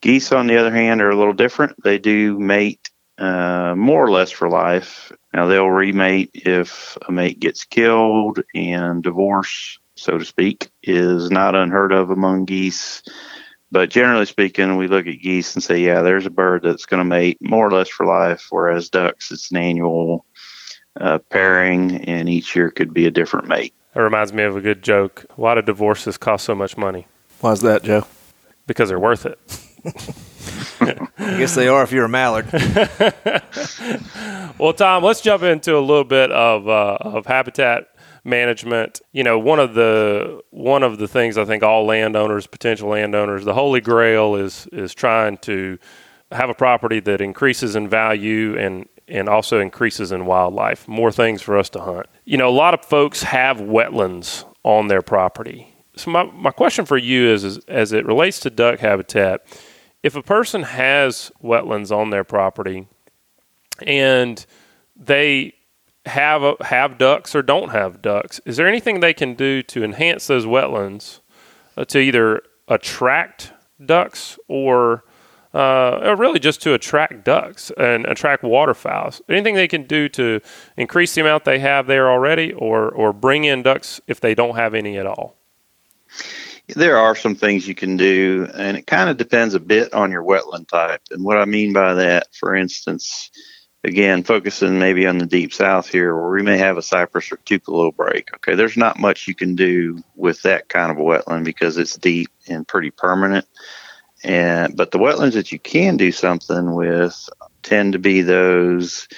Geese, 0.02 0.32
on 0.32 0.48
the 0.48 0.58
other 0.58 0.72
hand, 0.72 1.00
are 1.00 1.10
a 1.10 1.16
little 1.16 1.32
different. 1.32 1.80
They 1.82 1.98
do 1.98 2.38
mate 2.38 2.90
uh, 3.18 3.74
more 3.76 4.04
or 4.04 4.10
less 4.10 4.30
for 4.30 4.48
life. 4.48 5.12
Now 5.32 5.46
they'll 5.46 5.66
remate 5.66 6.30
if 6.34 6.96
a 7.08 7.12
mate 7.12 7.40
gets 7.40 7.64
killed, 7.64 8.40
and 8.54 9.02
divorce, 9.02 9.78
so 9.96 10.18
to 10.18 10.24
speak, 10.24 10.70
is 10.82 11.30
not 11.30 11.54
unheard 11.54 11.92
of 11.92 12.10
among 12.10 12.44
geese. 12.44 13.02
But 13.70 13.88
generally 13.88 14.26
speaking, 14.26 14.76
we 14.76 14.86
look 14.86 15.06
at 15.06 15.22
geese 15.22 15.54
and 15.54 15.62
say, 15.62 15.80
yeah, 15.80 16.02
there's 16.02 16.26
a 16.26 16.30
bird 16.30 16.62
that's 16.62 16.84
going 16.84 16.98
to 16.98 17.04
mate 17.04 17.38
more 17.40 17.66
or 17.66 17.70
less 17.70 17.88
for 17.88 18.04
life, 18.04 18.48
whereas 18.50 18.90
ducks, 18.90 19.32
it's 19.32 19.50
an 19.50 19.56
annual 19.56 20.26
uh, 21.00 21.18
pairing, 21.30 22.04
and 22.04 22.28
each 22.28 22.54
year 22.54 22.70
could 22.70 22.92
be 22.92 23.06
a 23.06 23.10
different 23.10 23.48
mate. 23.48 23.72
That 23.94 24.02
reminds 24.02 24.32
me 24.32 24.42
of 24.42 24.56
a 24.56 24.60
good 24.60 24.82
joke. 24.82 25.24
Why 25.36 25.54
do 25.54 25.62
divorces 25.62 26.18
cost 26.18 26.44
so 26.44 26.54
much 26.54 26.76
money? 26.76 27.06
Why's 27.40 27.60
that, 27.62 27.82
Joe? 27.82 28.06
Because 28.66 28.88
they're 28.90 28.98
worth 28.98 29.26
it. 29.26 29.38
I 30.80 31.38
guess 31.38 31.54
they 31.54 31.68
are 31.68 31.82
if 31.82 31.92
you're 31.92 32.04
a 32.04 32.08
mallard. 32.08 32.50
well, 34.58 34.72
Tom, 34.72 35.04
let's 35.04 35.20
jump 35.20 35.42
into 35.42 35.76
a 35.76 35.80
little 35.80 36.04
bit 36.04 36.30
of 36.32 36.68
uh, 36.68 36.98
of 37.00 37.26
habitat 37.26 37.88
management. 38.24 39.00
You 39.12 39.24
know, 39.24 39.38
one 39.38 39.60
of 39.60 39.74
the 39.74 40.42
one 40.50 40.82
of 40.82 40.98
the 40.98 41.08
things 41.08 41.38
I 41.38 41.44
think 41.44 41.62
all 41.62 41.84
landowners, 41.84 42.46
potential 42.46 42.88
landowners, 42.88 43.44
the 43.44 43.54
holy 43.54 43.80
grail 43.80 44.34
is 44.34 44.66
is 44.72 44.94
trying 44.94 45.38
to 45.38 45.78
have 46.30 46.50
a 46.50 46.54
property 46.54 47.00
that 47.00 47.20
increases 47.20 47.76
in 47.76 47.88
value 47.88 48.58
and 48.58 48.88
and 49.08 49.28
also 49.28 49.60
increases 49.60 50.12
in 50.12 50.26
wildlife. 50.26 50.88
More 50.88 51.12
things 51.12 51.42
for 51.42 51.58
us 51.58 51.68
to 51.70 51.80
hunt. 51.80 52.06
You 52.24 52.38
know, 52.38 52.48
a 52.48 52.50
lot 52.50 52.74
of 52.74 52.84
folks 52.84 53.22
have 53.22 53.58
wetlands 53.58 54.44
on 54.64 54.88
their 54.88 55.02
property. 55.02 55.68
So 55.96 56.10
my, 56.10 56.24
my 56.24 56.50
question 56.50 56.86
for 56.86 56.96
you 56.96 57.28
is, 57.28 57.44
is 57.44 57.58
as 57.66 57.92
it 57.92 58.06
relates 58.06 58.40
to 58.40 58.50
duck 58.50 58.78
habitat, 58.78 59.44
if 60.02 60.16
a 60.16 60.22
person 60.22 60.62
has 60.64 61.30
wetlands 61.42 61.96
on 61.96 62.10
their 62.10 62.24
property 62.24 62.88
and 63.86 64.44
they 64.96 65.54
have 66.06 66.42
a, 66.42 66.56
have 66.64 66.98
ducks 66.98 67.34
or 67.34 67.42
don't 67.42 67.70
have 67.70 68.02
ducks, 68.02 68.40
is 68.44 68.56
there 68.56 68.66
anything 68.66 69.00
they 69.00 69.14
can 69.14 69.34
do 69.34 69.62
to 69.62 69.84
enhance 69.84 70.26
those 70.26 70.44
wetlands 70.44 71.20
uh, 71.76 71.84
to 71.84 71.98
either 71.98 72.42
attract 72.68 73.52
ducks 73.84 74.38
or 74.48 75.04
uh, 75.54 76.14
really 76.18 76.38
just 76.38 76.62
to 76.62 76.74
attract 76.74 77.24
ducks 77.24 77.70
and 77.76 78.04
attract 78.06 78.42
waterfowls? 78.42 79.22
Anything 79.28 79.54
they 79.54 79.68
can 79.68 79.84
do 79.84 80.08
to 80.08 80.40
increase 80.76 81.14
the 81.14 81.20
amount 81.20 81.44
they 81.44 81.60
have 81.60 81.86
there 81.86 82.10
already, 82.10 82.52
or 82.52 82.88
or 82.90 83.12
bring 83.12 83.44
in 83.44 83.62
ducks 83.62 84.00
if 84.06 84.20
they 84.20 84.34
don't 84.34 84.56
have 84.56 84.74
any 84.74 84.98
at 84.98 85.06
all? 85.06 85.36
There 86.68 86.96
are 86.96 87.14
some 87.14 87.34
things 87.34 87.66
you 87.66 87.74
can 87.74 87.96
do, 87.96 88.48
and 88.54 88.76
it 88.76 88.86
kind 88.86 89.10
of 89.10 89.16
depends 89.16 89.54
a 89.54 89.60
bit 89.60 89.92
on 89.92 90.10
your 90.10 90.22
wetland 90.22 90.68
type. 90.68 91.02
And 91.10 91.24
what 91.24 91.38
I 91.38 91.44
mean 91.44 91.72
by 91.72 91.94
that, 91.94 92.34
for 92.34 92.54
instance, 92.54 93.30
again, 93.84 94.22
focusing 94.22 94.78
maybe 94.78 95.06
on 95.06 95.18
the 95.18 95.26
deep 95.26 95.52
south 95.52 95.88
here, 95.88 96.14
where 96.14 96.30
we 96.30 96.42
may 96.42 96.58
have 96.58 96.78
a 96.78 96.82
cypress 96.82 97.32
or 97.32 97.36
tupelo 97.38 97.90
break. 97.90 98.32
Okay, 98.36 98.54
there's 98.54 98.76
not 98.76 98.98
much 98.98 99.28
you 99.28 99.34
can 99.34 99.54
do 99.54 100.02
with 100.14 100.42
that 100.42 100.68
kind 100.68 100.90
of 100.90 100.98
a 100.98 101.00
wetland 101.00 101.44
because 101.44 101.76
it's 101.76 101.96
deep 101.96 102.30
and 102.48 102.66
pretty 102.66 102.90
permanent. 102.90 103.46
And 104.24 104.76
but 104.76 104.92
the 104.92 104.98
wetlands 104.98 105.32
that 105.32 105.50
you 105.50 105.58
can 105.58 105.96
do 105.96 106.12
something 106.12 106.74
with 106.74 107.28
tend 107.62 107.94
to 107.94 107.98
be 107.98 108.22
those 108.22 109.08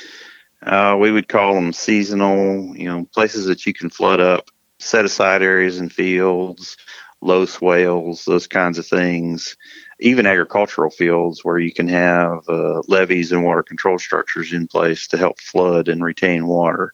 uh, 0.64 0.96
we 0.98 1.10
would 1.10 1.28
call 1.28 1.54
them 1.54 1.72
seasonal, 1.72 2.74
you 2.76 2.88
know, 2.88 3.06
places 3.12 3.46
that 3.46 3.66
you 3.66 3.74
can 3.74 3.90
flood 3.90 4.20
up, 4.20 4.50
set 4.78 5.04
aside 5.04 5.42
areas 5.42 5.78
and 5.78 5.92
fields, 5.92 6.76
low 7.24 7.46
swales, 7.46 8.24
those 8.24 8.46
kinds 8.46 8.78
of 8.78 8.86
things. 8.86 9.56
Even 10.00 10.26
agricultural 10.26 10.90
fields 10.90 11.44
where 11.44 11.58
you 11.58 11.72
can 11.72 11.88
have 11.88 12.48
uh, 12.48 12.82
levees 12.86 13.32
and 13.32 13.44
water 13.44 13.62
control 13.62 13.98
structures 13.98 14.52
in 14.52 14.68
place 14.68 15.08
to 15.08 15.16
help 15.16 15.40
flood 15.40 15.88
and 15.88 16.04
retain 16.04 16.46
water. 16.46 16.92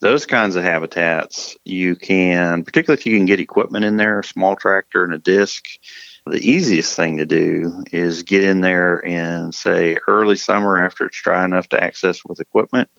Those 0.00 0.26
kinds 0.26 0.56
of 0.56 0.64
habitats, 0.64 1.56
you 1.64 1.96
can, 1.96 2.64
particularly 2.64 3.00
if 3.00 3.06
you 3.06 3.16
can 3.16 3.26
get 3.26 3.40
equipment 3.40 3.84
in 3.84 3.96
there, 3.96 4.20
a 4.20 4.24
small 4.24 4.56
tractor 4.56 5.04
and 5.04 5.14
a 5.14 5.18
disc. 5.18 5.64
The 6.26 6.38
easiest 6.38 6.94
thing 6.94 7.18
to 7.18 7.26
do 7.26 7.84
is 7.92 8.24
get 8.24 8.44
in 8.44 8.60
there 8.60 8.98
in, 8.98 9.52
say, 9.52 9.96
early 10.08 10.36
summer 10.36 10.84
after 10.84 11.06
it's 11.06 11.20
dry 11.20 11.44
enough 11.44 11.68
to 11.70 11.82
access 11.82 12.24
with 12.24 12.40
equipment 12.40 12.90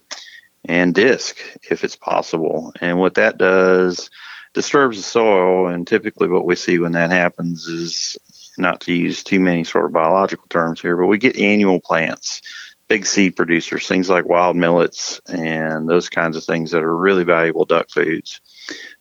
and 0.66 0.96
disc 0.96 1.38
if 1.70 1.84
it's 1.84 1.96
possible. 1.96 2.74
And 2.80 2.98
what 2.98 3.16
that 3.16 3.38
does 3.38 4.10
disturbs 4.54 4.98
the 4.98 5.04
soil. 5.04 5.68
And 5.68 5.86
typically, 5.86 6.28
what 6.28 6.46
we 6.46 6.56
see 6.56 6.80
when 6.80 6.94
that 6.94 7.12
happens 7.12 7.68
is 7.68 8.18
not 8.58 8.82
to 8.82 8.94
use 8.94 9.24
too 9.24 9.40
many 9.40 9.64
sort 9.64 9.86
of 9.86 9.94
biological 9.94 10.48
terms 10.48 10.82
here, 10.82 10.96
but 10.96 11.08
we 11.08 11.18
get 11.18 11.38
annual 11.38 11.80
plants, 11.80 12.42
big 12.88 13.06
seed 13.06 13.36
producers, 13.36 13.88
things 13.88 14.10
like 14.10 14.26
wild 14.26 14.56
millets 14.56 15.20
and 15.28 15.90
those 15.90 16.10
kinds 16.10 16.38
of 16.38 16.44
things 16.44 16.72
that 16.72 16.84
are 16.84 16.98
really 16.98 17.24
valuable 17.24 17.66
duck 17.66 17.90
foods. 17.90 18.42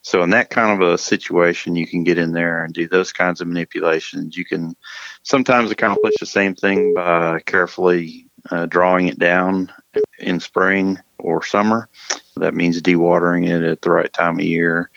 So, 0.01 0.23
in 0.23 0.31
that 0.31 0.51
kind 0.51 0.83
of 0.83 0.89
a 0.89 0.99
situation, 0.99 1.77
you 1.77 1.87
can 1.87 2.03
get 2.03 2.19
in 2.19 2.33
there 2.33 2.65
and 2.65 2.75
do 2.75 2.89
those 2.89 3.13
kinds 3.13 3.41
of 3.41 3.49
manipulations. 3.49 4.37
You 4.37 4.45
can 4.45 4.75
sometimes 5.23 5.71
accomplish 5.71 6.15
the 6.19 6.27
same 6.27 6.55
thing 6.55 6.95
by 6.95 7.41
carefully 7.41 8.27
uh, 8.51 8.67
drawing 8.67 9.09
it 9.09 9.19
down 9.19 9.73
in 10.19 10.41
spring 10.41 10.99
or 11.19 11.45
summer. 11.45 11.89
That 12.37 12.55
means 12.55 12.83
dewatering 12.83 13.49
it 13.49 13.63
at 13.63 13.83
the 13.83 13.91
right 13.91 14.13
time 14.13 14.39
of 14.39 14.45
year. 14.45 14.91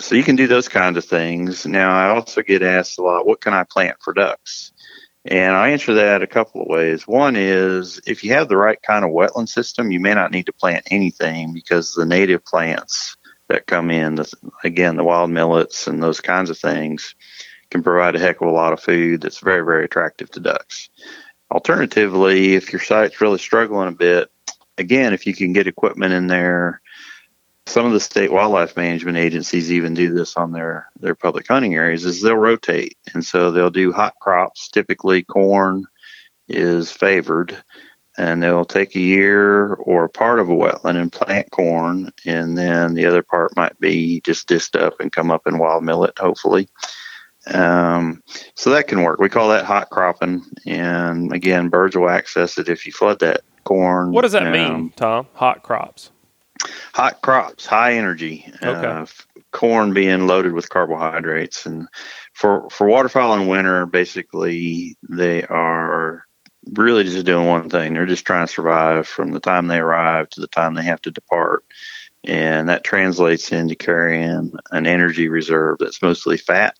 So 0.00 0.14
you 0.14 0.22
can 0.22 0.36
do 0.36 0.46
those 0.46 0.68
kinds 0.68 0.98
of 0.98 1.04
things. 1.04 1.64
Now, 1.64 1.96
I 1.96 2.14
also 2.14 2.42
get 2.42 2.62
asked 2.62 2.98
a 2.98 3.02
lot, 3.02 3.26
what 3.26 3.40
can 3.40 3.54
I 3.54 3.64
plant 3.64 3.96
for 4.00 4.12
ducks? 4.12 4.72
And 5.24 5.54
I 5.54 5.70
answer 5.70 5.94
that 5.94 6.22
a 6.22 6.26
couple 6.26 6.62
of 6.62 6.68
ways. 6.68 7.06
One 7.06 7.36
is 7.36 8.00
if 8.06 8.24
you 8.24 8.32
have 8.32 8.48
the 8.48 8.56
right 8.56 8.80
kind 8.82 9.04
of 9.04 9.10
wetland 9.10 9.48
system, 9.48 9.90
you 9.90 10.00
may 10.00 10.14
not 10.14 10.32
need 10.32 10.46
to 10.46 10.52
plant 10.52 10.88
anything 10.90 11.52
because 11.52 11.94
the 11.94 12.06
native 12.06 12.44
plants 12.44 13.16
that 13.48 13.66
come 13.66 13.90
in, 13.90 14.18
again, 14.64 14.96
the 14.96 15.04
wild 15.04 15.30
millets 15.30 15.86
and 15.86 16.02
those 16.02 16.20
kinds 16.20 16.50
of 16.50 16.58
things, 16.58 17.14
can 17.70 17.82
provide 17.82 18.16
a 18.16 18.18
heck 18.18 18.40
of 18.40 18.48
a 18.48 18.52
lot 18.52 18.72
of 18.72 18.80
food 18.80 19.20
that's 19.20 19.38
very, 19.38 19.64
very 19.64 19.84
attractive 19.84 20.30
to 20.30 20.40
ducks. 20.40 20.88
Alternatively, 21.50 22.54
if 22.54 22.72
your 22.72 22.80
site's 22.80 23.20
really 23.20 23.38
struggling 23.38 23.88
a 23.88 23.92
bit, 23.92 24.30
again, 24.78 25.12
if 25.12 25.26
you 25.26 25.34
can 25.34 25.52
get 25.52 25.66
equipment 25.66 26.12
in 26.12 26.26
there 26.26 26.80
some 27.70 27.86
of 27.86 27.92
the 27.92 28.00
state 28.00 28.32
wildlife 28.32 28.76
management 28.76 29.16
agencies 29.16 29.70
even 29.70 29.94
do 29.94 30.12
this 30.12 30.36
on 30.36 30.52
their 30.52 30.90
their 30.98 31.14
public 31.14 31.46
hunting 31.46 31.74
areas 31.74 32.04
is 32.04 32.20
they'll 32.20 32.34
rotate. 32.34 32.98
And 33.14 33.24
so 33.24 33.50
they'll 33.50 33.70
do 33.70 33.92
hot 33.92 34.14
crops 34.20 34.68
typically 34.68 35.22
corn 35.22 35.84
is 36.48 36.90
favored 36.90 37.56
and 38.18 38.42
they'll 38.42 38.64
take 38.64 38.96
a 38.96 39.00
year 39.00 39.74
or 39.74 40.08
part 40.08 40.40
of 40.40 40.48
a 40.50 40.54
wetland 40.54 41.00
and 41.00 41.12
plant 41.12 41.50
corn 41.52 42.12
and 42.26 42.58
then 42.58 42.94
the 42.94 43.06
other 43.06 43.22
part 43.22 43.56
might 43.56 43.78
be 43.78 44.20
just 44.22 44.48
dished 44.48 44.74
up 44.74 44.98
and 44.98 45.12
come 45.12 45.30
up 45.30 45.46
in 45.46 45.58
wild 45.58 45.84
millet 45.84 46.18
hopefully. 46.18 46.68
Um, 47.46 48.22
so 48.54 48.70
that 48.70 48.88
can 48.88 49.02
work. 49.02 49.20
We 49.20 49.30
call 49.30 49.48
that 49.50 49.64
hot 49.64 49.90
cropping 49.90 50.42
and 50.66 51.32
again 51.32 51.68
birds 51.68 51.96
will 51.96 52.10
access 52.10 52.58
it 52.58 52.68
if 52.68 52.84
you 52.84 52.92
flood 52.92 53.20
that 53.20 53.42
corn 53.62 54.10
what 54.10 54.22
does 54.22 54.32
that 54.32 54.46
um, 54.46 54.52
mean 54.52 54.92
tom? 54.96 55.28
Hot 55.34 55.62
crops 55.62 56.10
hot 56.94 57.22
crops, 57.22 57.66
high 57.66 57.94
energy. 57.94 58.50
Okay. 58.62 58.86
Uh, 58.86 59.06
corn 59.52 59.92
being 59.92 60.26
loaded 60.26 60.52
with 60.52 60.68
carbohydrates, 60.68 61.66
and 61.66 61.88
for 62.34 62.68
for 62.70 62.86
waterfowl 62.86 63.34
in 63.34 63.48
winter, 63.48 63.86
basically 63.86 64.96
they 65.08 65.44
are 65.44 66.24
really 66.72 67.04
just 67.04 67.26
doing 67.26 67.46
one 67.46 67.70
thing. 67.70 67.94
They're 67.94 68.06
just 68.06 68.26
trying 68.26 68.46
to 68.46 68.52
survive 68.52 69.06
from 69.06 69.32
the 69.32 69.40
time 69.40 69.66
they 69.66 69.78
arrive 69.78 70.28
to 70.30 70.40
the 70.40 70.46
time 70.46 70.74
they 70.74 70.84
have 70.84 71.02
to 71.02 71.10
depart. 71.10 71.64
And 72.24 72.68
that 72.68 72.84
translates 72.84 73.50
into 73.50 73.74
carrying 73.74 74.52
an 74.70 74.86
energy 74.86 75.28
reserve 75.28 75.78
that's 75.78 76.02
mostly 76.02 76.36
fat. 76.36 76.76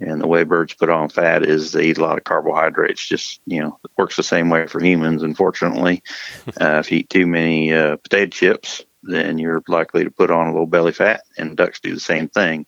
And 0.00 0.20
the 0.20 0.26
way 0.26 0.44
birds 0.44 0.74
put 0.74 0.90
on 0.90 1.08
fat 1.08 1.44
is 1.44 1.72
they 1.72 1.86
eat 1.86 1.98
a 1.98 2.02
lot 2.02 2.18
of 2.18 2.24
carbohydrates. 2.24 3.06
Just 3.06 3.40
you 3.46 3.60
know, 3.60 3.78
it 3.84 3.90
works 3.96 4.16
the 4.16 4.22
same 4.22 4.50
way 4.50 4.66
for 4.66 4.82
humans. 4.82 5.22
Unfortunately, 5.22 6.02
uh, 6.60 6.78
if 6.78 6.90
you 6.90 6.98
eat 6.98 7.10
too 7.10 7.26
many 7.26 7.72
uh, 7.72 7.96
potato 7.96 8.30
chips, 8.30 8.84
then 9.04 9.38
you're 9.38 9.62
likely 9.68 10.04
to 10.04 10.10
put 10.10 10.30
on 10.30 10.46
a 10.46 10.52
little 10.52 10.66
belly 10.66 10.92
fat, 10.92 11.22
and 11.36 11.56
ducks 11.56 11.80
do 11.80 11.94
the 11.94 12.00
same 12.00 12.28
thing. 12.28 12.66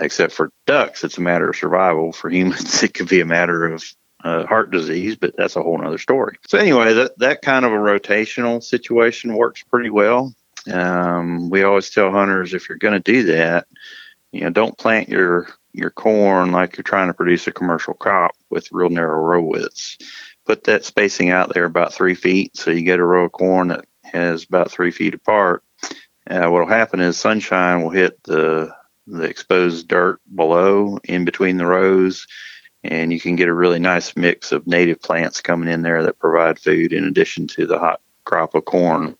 Except 0.00 0.32
for 0.32 0.52
ducks, 0.66 1.02
it's 1.02 1.16
a 1.16 1.22
matter 1.22 1.48
of 1.48 1.56
survival. 1.56 2.12
For 2.12 2.28
humans, 2.28 2.82
it 2.82 2.94
could 2.94 3.08
be 3.08 3.20
a 3.20 3.26
matter 3.26 3.66
of 3.66 3.84
uh, 4.22 4.46
heart 4.46 4.70
disease, 4.70 5.16
but 5.16 5.36
that's 5.36 5.56
a 5.56 5.62
whole 5.62 5.84
other 5.84 5.98
story. 5.98 6.36
So 6.46 6.58
anyway, 6.58 6.92
that 6.94 7.18
that 7.18 7.42
kind 7.42 7.64
of 7.64 7.72
a 7.72 7.76
rotational 7.76 8.62
situation 8.62 9.34
works 9.34 9.62
pretty 9.62 9.90
well. 9.90 10.34
Um, 10.70 11.48
we 11.50 11.62
always 11.62 11.90
tell 11.90 12.10
hunters 12.10 12.52
if 12.52 12.68
you're 12.68 12.78
going 12.78 13.00
to 13.00 13.12
do 13.12 13.24
that, 13.24 13.66
you 14.32 14.42
know, 14.42 14.50
don't 14.50 14.76
plant 14.76 15.08
your 15.08 15.48
your 15.72 15.90
corn 15.90 16.50
like 16.50 16.76
you're 16.76 16.82
trying 16.82 17.08
to 17.08 17.14
produce 17.14 17.46
a 17.46 17.52
commercial 17.52 17.94
crop 17.94 18.32
with 18.50 18.72
real 18.72 18.90
narrow 18.90 19.20
row 19.20 19.42
widths. 19.42 19.98
Put 20.44 20.64
that 20.64 20.84
spacing 20.84 21.30
out 21.30 21.52
there 21.54 21.64
about 21.64 21.92
three 21.92 22.14
feet, 22.14 22.56
so 22.56 22.70
you 22.70 22.82
get 22.82 23.00
a 23.00 23.04
row 23.04 23.26
of 23.26 23.32
corn 23.32 23.68
that 23.68 23.84
is 24.14 24.44
about 24.44 24.70
three 24.70 24.90
feet 24.90 25.14
apart. 25.14 25.62
Uh, 26.28 26.48
what 26.48 26.60
will 26.60 26.66
happen 26.66 27.00
is 27.00 27.16
sunshine 27.16 27.82
will 27.82 27.90
hit 27.90 28.22
the 28.24 28.72
the 29.06 29.22
exposed 29.22 29.88
dirt 29.88 30.20
below 30.34 30.98
in 31.04 31.24
between 31.24 31.56
the 31.56 31.64
rows, 31.64 32.26
and 32.84 33.12
you 33.12 33.18
can 33.18 33.36
get 33.36 33.48
a 33.48 33.54
really 33.54 33.78
nice 33.78 34.14
mix 34.16 34.52
of 34.52 34.66
native 34.66 35.00
plants 35.00 35.40
coming 35.40 35.68
in 35.68 35.82
there 35.82 36.02
that 36.02 36.18
provide 36.18 36.58
food 36.58 36.92
in 36.92 37.04
addition 37.04 37.46
to 37.46 37.66
the 37.66 37.78
hot 37.78 38.02
crop 38.24 38.54
of 38.54 38.66
corn. 38.66 39.16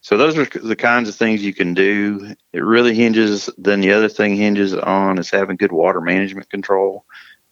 So 0.00 0.16
those 0.16 0.36
are 0.36 0.46
the 0.46 0.74
kinds 0.74 1.08
of 1.08 1.14
things 1.14 1.44
you 1.44 1.54
can 1.54 1.74
do. 1.74 2.34
It 2.52 2.64
really 2.64 2.94
hinges. 2.94 3.48
Then 3.56 3.80
the 3.80 3.92
other 3.92 4.08
thing 4.08 4.34
hinges 4.34 4.74
on 4.74 5.18
is 5.18 5.30
having 5.30 5.56
good 5.56 5.70
water 5.70 6.00
management 6.00 6.50
control. 6.50 7.06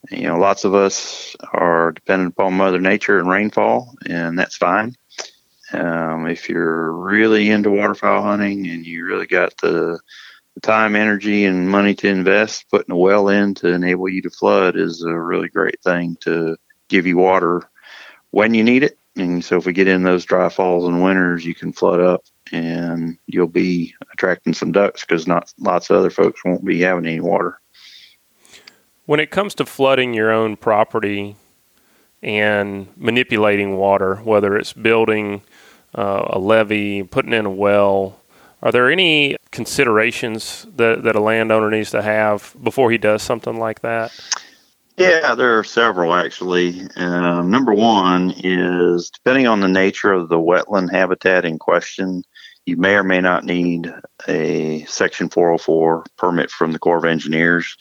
You 0.09 0.27
know, 0.27 0.37
lots 0.37 0.65
of 0.65 0.75
us 0.75 1.35
are 1.53 1.93
dependent 1.93 2.33
upon 2.33 2.55
Mother 2.55 2.79
Nature 2.79 3.19
and 3.19 3.29
rainfall, 3.29 3.95
and 4.05 4.37
that's 4.37 4.57
fine. 4.57 4.97
Um, 5.73 6.27
if 6.27 6.49
you're 6.49 6.91
really 6.91 7.49
into 7.49 7.71
waterfowl 7.71 8.23
hunting 8.23 8.67
and 8.67 8.85
you 8.85 9.05
really 9.05 9.27
got 9.27 9.55
the, 9.57 9.99
the 10.55 10.61
time, 10.61 10.95
energy, 10.95 11.45
and 11.45 11.69
money 11.69 11.93
to 11.95 12.07
invest, 12.07 12.69
putting 12.69 12.91
a 12.91 12.97
well 12.97 13.29
in 13.29 13.53
to 13.55 13.69
enable 13.69 14.09
you 14.09 14.21
to 14.23 14.29
flood 14.29 14.75
is 14.75 15.01
a 15.03 15.13
really 15.13 15.47
great 15.47 15.81
thing 15.81 16.17
to 16.21 16.57
give 16.89 17.07
you 17.07 17.17
water 17.17 17.69
when 18.31 18.53
you 18.53 18.63
need 18.63 18.83
it. 18.83 18.97
And 19.15 19.43
so 19.43 19.57
if 19.57 19.65
we 19.65 19.73
get 19.73 19.87
in 19.87 20.03
those 20.03 20.25
dry 20.25 20.49
falls 20.49 20.85
and 20.85 21.03
winters, 21.03 21.45
you 21.45 21.53
can 21.53 21.73
flood 21.73 21.99
up 21.99 22.23
and 22.51 23.17
you'll 23.27 23.47
be 23.47 23.93
attracting 24.13 24.53
some 24.53 24.71
ducks 24.71 25.01
because 25.01 25.27
not 25.27 25.53
lots 25.59 25.89
of 25.89 25.97
other 25.97 26.09
folks 26.09 26.43
won't 26.43 26.65
be 26.65 26.81
having 26.81 27.05
any 27.05 27.19
water. 27.19 27.59
When 29.05 29.19
it 29.19 29.31
comes 29.31 29.55
to 29.55 29.65
flooding 29.65 30.13
your 30.13 30.31
own 30.31 30.55
property 30.55 31.35
and 32.23 32.87
manipulating 32.97 33.77
water, 33.77 34.17
whether 34.17 34.55
it's 34.55 34.73
building 34.73 35.41
uh, 35.95 36.25
a 36.29 36.39
levee, 36.39 37.03
putting 37.03 37.33
in 37.33 37.45
a 37.45 37.51
well, 37.51 38.19
are 38.63 38.71
there 38.71 38.91
any 38.91 39.37
considerations 39.51 40.67
that, 40.75 41.03
that 41.03 41.15
a 41.15 41.19
landowner 41.19 41.71
needs 41.71 41.91
to 41.91 42.01
have 42.01 42.55
before 42.63 42.91
he 42.91 42.97
does 42.97 43.23
something 43.23 43.57
like 43.57 43.81
that? 43.81 44.11
Yeah, 44.97 45.33
there 45.33 45.57
are 45.57 45.63
several 45.63 46.13
actually. 46.13 46.87
Um, 46.95 47.49
number 47.49 47.73
one 47.73 48.33
is 48.37 49.09
depending 49.09 49.47
on 49.47 49.61
the 49.61 49.67
nature 49.67 50.11
of 50.11 50.29
the 50.29 50.37
wetland 50.37 50.91
habitat 50.91 51.43
in 51.43 51.57
question, 51.57 52.23
you 52.65 52.77
may 52.77 52.93
or 52.93 53.03
may 53.03 53.19
not 53.19 53.43
need 53.43 53.91
a 54.27 54.83
Section 54.85 55.29
404 55.29 56.05
permit 56.17 56.51
from 56.51 56.71
the 56.71 56.79
Corps 56.79 56.97
of 56.97 57.05
Engineers. 57.05 57.75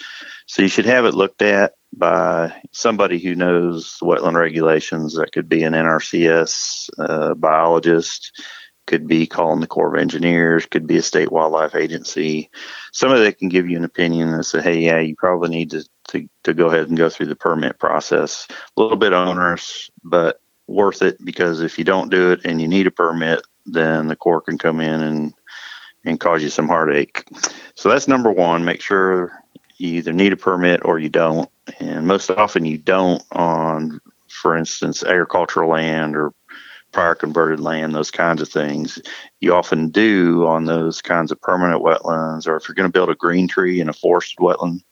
So 0.47 0.63
you 0.63 0.69
should 0.69 0.87
have 0.87 1.05
it 1.05 1.15
looked 1.15 1.43
at 1.43 1.75
by 1.93 2.53
somebody 2.73 3.19
who 3.19 3.35
knows 3.35 3.99
wetland 4.01 4.37
regulations. 4.37 5.15
That 5.15 5.33
could 5.33 5.49
be 5.49 5.63
an 5.63 5.73
NRCS 5.73 6.91
uh, 6.99 7.35
biologist, 7.35 8.41
could 8.87 9.07
be 9.07 9.27
calling 9.27 9.61
the 9.61 9.67
Corps 9.67 9.95
of 9.95 10.01
Engineers, 10.01 10.67
could 10.67 10.87
be 10.87 10.97
a 10.97 11.03
state 11.03 11.33
wildlife 11.33 11.75
agency. 11.75 12.51
Somebody 12.93 13.25
that 13.25 13.39
can 13.39 13.49
give 13.49 13.69
you 13.69 13.77
an 13.77 13.85
opinion 13.85 14.31
and 14.31 14.47
say, 14.47 14.63
hey, 14.63 14.79
yeah, 14.79 15.01
you 15.01 15.15
probably 15.17 15.51
need 15.51 15.71
to, 15.71 15.89
to, 16.09 16.29
to 16.45 16.55
go 16.55 16.67
ahead 16.67 16.89
and 16.89 16.97
go 16.97 17.09
through 17.09 17.27
the 17.27 17.37
permit 17.37 17.79
process. 17.79 18.47
A 18.51 18.81
little 18.81 18.97
bit 18.97 19.13
onerous, 19.13 19.91
but 20.05 20.41
worth 20.67 21.03
it 21.03 21.23
because 21.25 21.61
if 21.61 21.79
you 21.79 21.85
don't 21.85 22.11
do 22.11 22.31
it 22.31 22.41
and 22.45 22.61
you 22.61 22.69
need 22.69 22.87
a 22.87 22.91
permit, 22.91 23.43
then 23.67 24.09
the 24.09 24.17
Corps 24.17 24.41
can 24.41 24.59
come 24.59 24.81
in 24.81 25.01
and 25.01 25.35
and 26.05 26.19
cause 26.19 26.43
you 26.43 26.49
some 26.49 26.69
heartache. 26.69 27.25
So 27.75 27.89
that's 27.89 28.09
number 28.09 28.33
one. 28.33 28.65
Make 28.65 28.81
sure 28.81 29.33
you 29.77 29.99
either 29.99 30.13
need 30.13 30.33
a 30.33 30.37
permit 30.37 30.81
or 30.85 30.99
you 30.99 31.09
don't. 31.09 31.51
And 31.79 32.07
most 32.07 32.31
often 32.31 32.65
you 32.65 32.79
don't 32.79 33.23
on, 33.33 34.01
for 34.29 34.57
instance, 34.57 35.03
agricultural 35.03 35.71
land 35.71 36.17
or 36.17 36.33
prior 36.93 37.15
converted 37.15 37.61
land, 37.61 37.95
those 37.95 38.11
kinds 38.11 38.43
of 38.43 38.49
things. 38.49 39.01
You 39.41 39.55
often 39.55 39.91
do 39.91 40.47
on 40.47 40.65
those 40.65 41.03
kinds 41.03 41.31
of 41.31 41.41
permanent 41.41 41.83
wetlands, 41.83 42.47
or 42.49 42.57
if 42.57 42.67
you're 42.67 42.75
going 42.75 42.89
to 42.89 42.93
build 42.93 43.11
a 43.11 43.15
green 43.15 43.49
tree 43.49 43.81
in 43.81 43.89
a 43.89 43.93
forested 43.93 44.39
wetland, 44.39 44.83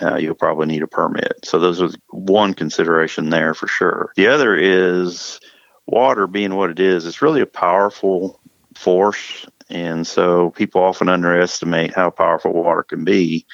uh, 0.00 0.16
you'll 0.16 0.34
probably 0.34 0.66
need 0.66 0.82
a 0.82 0.86
permit. 0.86 1.40
So 1.44 1.58
those 1.58 1.80
are 1.80 1.90
one 2.10 2.54
consideration 2.54 3.30
there 3.30 3.54
for 3.54 3.66
sure. 3.66 4.12
The 4.16 4.28
other 4.28 4.54
is 4.54 5.40
water 5.86 6.26
being 6.26 6.54
what 6.54 6.70
it 6.70 6.80
is, 6.80 7.06
it's 7.06 7.22
really 7.22 7.40
a 7.40 7.46
powerful 7.46 8.40
force. 8.74 9.46
And 9.68 10.06
so 10.06 10.50
people 10.50 10.82
often 10.82 11.08
underestimate 11.08 11.94
how 11.94 12.10
powerful 12.10 12.52
water 12.52 12.82
can 12.82 13.04
be. 13.04 13.46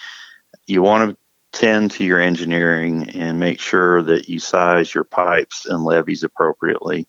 You 0.66 0.82
want 0.82 1.10
to 1.10 1.16
tend 1.52 1.90
to 1.92 2.04
your 2.04 2.20
engineering 2.20 3.10
and 3.10 3.38
make 3.38 3.60
sure 3.60 4.02
that 4.02 4.28
you 4.28 4.38
size 4.38 4.94
your 4.94 5.04
pipes 5.04 5.66
and 5.66 5.84
levees 5.84 6.24
appropriately. 6.24 7.06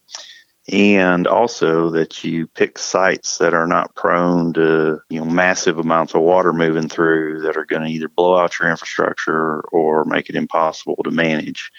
And 0.71 1.27
also 1.27 1.89
that 1.89 2.23
you 2.23 2.47
pick 2.47 2.77
sites 2.77 3.37
that 3.39 3.53
are 3.53 3.67
not 3.67 3.95
prone 3.95 4.53
to, 4.53 4.99
you 5.09 5.19
know, 5.19 5.25
massive 5.25 5.77
amounts 5.77 6.13
of 6.15 6.21
water 6.21 6.53
moving 6.53 6.87
through 6.87 7.41
that 7.41 7.57
are 7.57 7.65
going 7.65 7.81
to 7.81 7.89
either 7.89 8.07
blow 8.07 8.37
out 8.37 8.57
your 8.59 8.69
infrastructure 8.69 9.59
or 9.71 10.05
make 10.05 10.29
it 10.29 10.35
impossible 10.35 10.95
to 11.03 11.11
manage. 11.11 11.69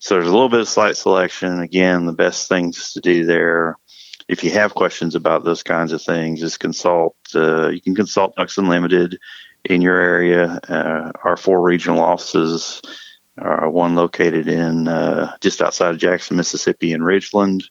So 0.00 0.14
there's 0.14 0.28
a 0.28 0.32
little 0.32 0.50
bit 0.50 0.60
of 0.60 0.68
site 0.68 0.96
selection. 0.96 1.60
Again, 1.60 2.04
the 2.04 2.12
best 2.12 2.48
things 2.48 2.92
to 2.92 3.00
do 3.00 3.24
there, 3.24 3.76
if 4.28 4.44
you 4.44 4.50
have 4.50 4.74
questions 4.74 5.14
about 5.14 5.44
those 5.44 5.62
kinds 5.62 5.92
of 5.92 6.02
things, 6.02 6.42
is 6.42 6.58
consult. 6.58 7.16
Uh, 7.34 7.68
you 7.68 7.80
can 7.80 7.94
consult 7.94 8.36
Ducks 8.36 8.58
Unlimited 8.58 9.18
in 9.70 9.82
your 9.82 9.98
area. 9.98 10.60
Uh, 10.68 11.12
our 11.24 11.36
four 11.36 11.60
regional 11.60 12.00
offices 12.00 12.82
are 13.38 13.68
one 13.70 13.94
located 13.94 14.48
in 14.48 14.88
uh, 14.88 15.36
just 15.40 15.60
outside 15.60 15.90
of 15.90 15.98
Jackson, 15.98 16.36
Mississippi, 16.36 16.92
in 16.92 17.02
Ridgeland. 17.02 17.64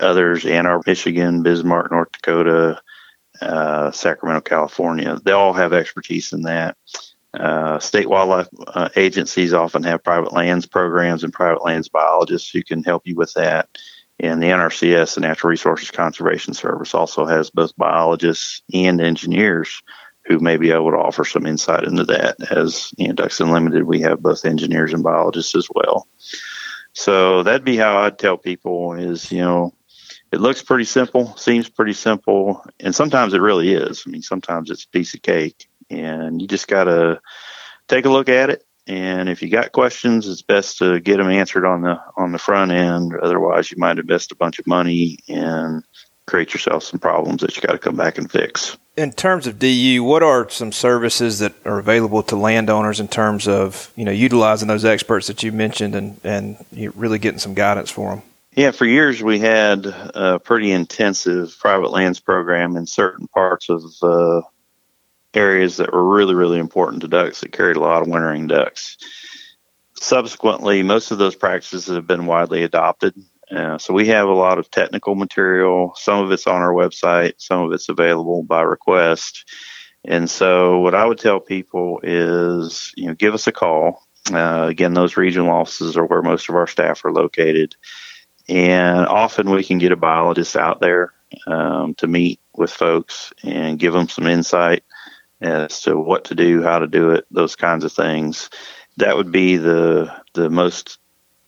Others, 0.00 0.46
Ann 0.46 0.66
Arbor, 0.66 0.84
Michigan, 0.86 1.42
Bismarck, 1.42 1.90
North 1.90 2.12
Dakota, 2.12 2.80
uh, 3.40 3.90
Sacramento, 3.90 4.40
California. 4.40 5.18
They 5.22 5.32
all 5.32 5.52
have 5.52 5.72
expertise 5.72 6.32
in 6.32 6.42
that. 6.42 6.76
Uh, 7.34 7.78
state 7.78 8.08
wildlife 8.08 8.48
uh, 8.68 8.90
agencies 8.96 9.52
often 9.52 9.82
have 9.82 10.04
private 10.04 10.32
lands 10.32 10.66
programs 10.66 11.24
and 11.24 11.32
private 11.32 11.64
lands 11.64 11.88
biologists 11.88 12.50
who 12.50 12.62
can 12.62 12.82
help 12.84 13.06
you 13.06 13.14
with 13.14 13.32
that. 13.34 13.68
And 14.20 14.40
the 14.40 14.46
NRCS, 14.46 15.14
the 15.14 15.22
Natural 15.22 15.50
Resources 15.50 15.90
Conservation 15.90 16.54
Service, 16.54 16.94
also 16.94 17.24
has 17.24 17.50
both 17.50 17.76
biologists 17.76 18.62
and 18.72 19.00
engineers 19.00 19.82
who 20.24 20.38
may 20.38 20.56
be 20.56 20.70
able 20.70 20.90
to 20.90 20.96
offer 20.96 21.24
some 21.24 21.46
insight 21.46 21.84
into 21.84 22.04
that. 22.04 22.36
As 22.50 22.92
you 22.96 23.08
know, 23.08 23.14
Ducks 23.14 23.40
Unlimited, 23.40 23.84
we 23.84 24.00
have 24.02 24.22
both 24.22 24.44
engineers 24.44 24.92
and 24.92 25.02
biologists 25.02 25.54
as 25.54 25.68
well. 25.74 26.06
So 26.92 27.42
that'd 27.42 27.64
be 27.64 27.76
how 27.76 27.98
I'd 27.98 28.18
tell 28.18 28.36
people 28.36 28.94
is, 28.94 29.32
you 29.32 29.40
know, 29.40 29.74
it 30.30 30.40
looks 30.40 30.62
pretty 30.62 30.84
simple, 30.84 31.36
seems 31.36 31.68
pretty 31.68 31.92
simple, 31.92 32.64
and 32.80 32.94
sometimes 32.94 33.34
it 33.34 33.40
really 33.40 33.72
is. 33.72 34.04
I 34.06 34.10
mean, 34.10 34.22
sometimes 34.22 34.70
it's 34.70 34.84
a 34.84 34.88
piece 34.88 35.14
of 35.14 35.22
cake 35.22 35.68
and 35.90 36.40
you 36.40 36.48
just 36.48 36.68
got 36.68 36.84
to 36.84 37.20
take 37.88 38.04
a 38.04 38.10
look 38.10 38.28
at 38.28 38.50
it. 38.50 38.64
And 38.86 39.28
if 39.28 39.42
you 39.42 39.48
got 39.48 39.72
questions, 39.72 40.26
it's 40.26 40.42
best 40.42 40.78
to 40.78 40.98
get 41.00 41.18
them 41.18 41.30
answered 41.30 41.64
on 41.64 41.82
the 41.82 42.00
on 42.16 42.32
the 42.32 42.38
front 42.38 42.72
end. 42.72 43.12
Otherwise, 43.14 43.70
you 43.70 43.76
might 43.78 43.98
invest 43.98 44.32
a 44.32 44.36
bunch 44.36 44.58
of 44.58 44.66
money 44.66 45.18
and 45.28 45.84
create 46.26 46.52
yourself 46.52 46.82
some 46.82 46.98
problems 46.98 47.42
that 47.42 47.54
you 47.54 47.62
got 47.62 47.72
to 47.72 47.78
come 47.78 47.96
back 47.96 48.18
and 48.18 48.30
fix. 48.30 48.76
In 48.94 49.12
terms 49.12 49.46
of 49.46 49.58
DU, 49.58 50.04
what 50.04 50.22
are 50.22 50.50
some 50.50 50.70
services 50.70 51.38
that 51.38 51.54
are 51.64 51.78
available 51.78 52.22
to 52.24 52.36
landowners 52.36 53.00
in 53.00 53.08
terms 53.08 53.48
of 53.48 53.90
you 53.96 54.04
know 54.04 54.12
utilizing 54.12 54.68
those 54.68 54.84
experts 54.84 55.28
that 55.28 55.42
you 55.42 55.50
mentioned 55.50 55.94
and 55.94 56.20
and 56.24 56.56
really 56.94 57.18
getting 57.18 57.38
some 57.38 57.54
guidance 57.54 57.90
for 57.90 58.10
them? 58.10 58.22
Yeah, 58.54 58.70
for 58.70 58.84
years 58.84 59.22
we 59.22 59.38
had 59.38 59.86
a 59.86 60.38
pretty 60.38 60.72
intensive 60.72 61.56
private 61.58 61.90
lands 61.90 62.20
program 62.20 62.76
in 62.76 62.86
certain 62.86 63.28
parts 63.28 63.70
of 63.70 63.82
uh, 64.02 64.42
areas 65.32 65.78
that 65.78 65.92
were 65.92 66.06
really, 66.06 66.34
really 66.34 66.58
important 66.58 67.00
to 67.02 67.08
ducks 67.08 67.40
that 67.40 67.52
carried 67.52 67.76
a 67.76 67.80
lot 67.80 68.02
of 68.02 68.08
wintering 68.08 68.46
ducks. 68.46 68.98
Subsequently, 69.94 70.82
most 70.82 71.10
of 71.10 71.18
those 71.18 71.34
practices 71.34 71.86
have 71.86 72.06
been 72.06 72.26
widely 72.26 72.62
adopted. 72.62 73.14
Uh, 73.54 73.76
so 73.76 73.92
we 73.92 74.06
have 74.06 74.28
a 74.28 74.34
lot 74.34 74.58
of 74.58 74.70
technical 74.70 75.14
material. 75.14 75.92
Some 75.96 76.24
of 76.24 76.32
it's 76.32 76.46
on 76.46 76.62
our 76.62 76.72
website, 76.72 77.34
some 77.36 77.62
of 77.62 77.72
it's 77.72 77.88
available 77.88 78.42
by 78.42 78.62
request. 78.62 79.44
And 80.04 80.28
so, 80.28 80.78
what 80.80 80.94
I 80.94 81.04
would 81.04 81.18
tell 81.18 81.38
people 81.38 82.00
is, 82.02 82.92
you 82.96 83.06
know, 83.06 83.14
give 83.14 83.34
us 83.34 83.46
a 83.46 83.52
call. 83.52 84.06
Uh, 84.32 84.66
again, 84.68 84.94
those 84.94 85.16
regional 85.16 85.50
offices 85.50 85.96
are 85.96 86.06
where 86.06 86.22
most 86.22 86.48
of 86.48 86.54
our 86.54 86.66
staff 86.66 87.04
are 87.04 87.12
located, 87.12 87.76
and 88.48 89.06
often 89.06 89.50
we 89.50 89.62
can 89.62 89.78
get 89.78 89.92
a 89.92 89.96
biologist 89.96 90.56
out 90.56 90.80
there 90.80 91.12
um, 91.46 91.94
to 91.94 92.06
meet 92.06 92.40
with 92.56 92.70
folks 92.70 93.32
and 93.44 93.78
give 93.78 93.92
them 93.92 94.08
some 94.08 94.26
insight 94.26 94.82
as 95.40 95.82
to 95.82 95.96
what 95.96 96.24
to 96.24 96.34
do, 96.34 96.62
how 96.62 96.78
to 96.78 96.86
do 96.86 97.10
it, 97.10 97.26
those 97.30 97.56
kinds 97.56 97.84
of 97.84 97.92
things. 97.92 98.50
That 98.96 99.16
would 99.16 99.30
be 99.30 99.56
the 99.56 100.12
the 100.34 100.50
most 100.50 100.98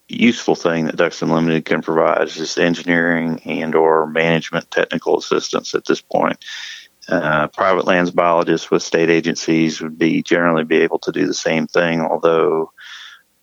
useful 0.09 0.55
thing 0.55 0.87
that 0.87 0.97
Ducks 0.97 1.23
Unlimited 1.23 1.65
can 1.65 1.83
provide 1.83 2.29
is 2.29 2.35
just 2.35 2.59
engineering 2.59 3.41
and 3.45 3.75
or 3.75 4.07
management 4.07 4.71
technical 4.71 5.19
assistance 5.19 5.75
at 5.75 5.87
this 5.87 6.01
point. 6.01 6.45
Uh, 7.09 7.49
private 7.49 7.87
lands 7.87 8.11
biologists 8.11 8.71
with 8.71 8.83
state 8.83 9.11
agencies 9.11 9.81
would 9.81 9.99
be 9.99 10.23
generally 10.23 10.65
be 10.65 10.79
able 10.79 10.99
to 10.99 11.13
do 11.13 11.27
the 11.27 11.35
same 11.35 11.67
thing, 11.67 12.01
although 12.01 12.73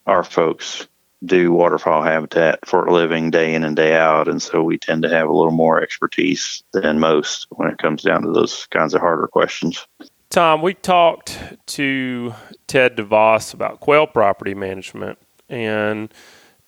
our 0.07 0.23
folks 0.23 0.87
do 1.23 1.51
waterfowl 1.51 2.01
habitat 2.01 2.65
for 2.65 2.85
a 2.85 2.93
living 2.93 3.29
day 3.29 3.53
in 3.53 3.63
and 3.63 3.75
day 3.75 3.95
out, 3.95 4.27
and 4.27 4.41
so 4.41 4.63
we 4.63 4.77
tend 4.77 5.03
to 5.03 5.09
have 5.09 5.27
a 5.27 5.31
little 5.31 5.51
more 5.51 5.81
expertise 5.81 6.63
than 6.73 6.99
most 6.99 7.45
when 7.51 7.69
it 7.69 7.77
comes 7.77 8.01
down 8.01 8.23
to 8.23 8.31
those 8.31 8.65
kinds 8.67 8.95
of 8.95 9.01
harder 9.01 9.27
questions. 9.27 9.85
Tom, 10.31 10.61
we 10.61 10.73
talked 10.73 11.37
to 11.67 12.33
Ted 12.65 12.95
DeVos 12.97 13.53
about 13.53 13.79
quail 13.79 14.07
property 14.07 14.55
management, 14.55 15.19
and 15.47 16.11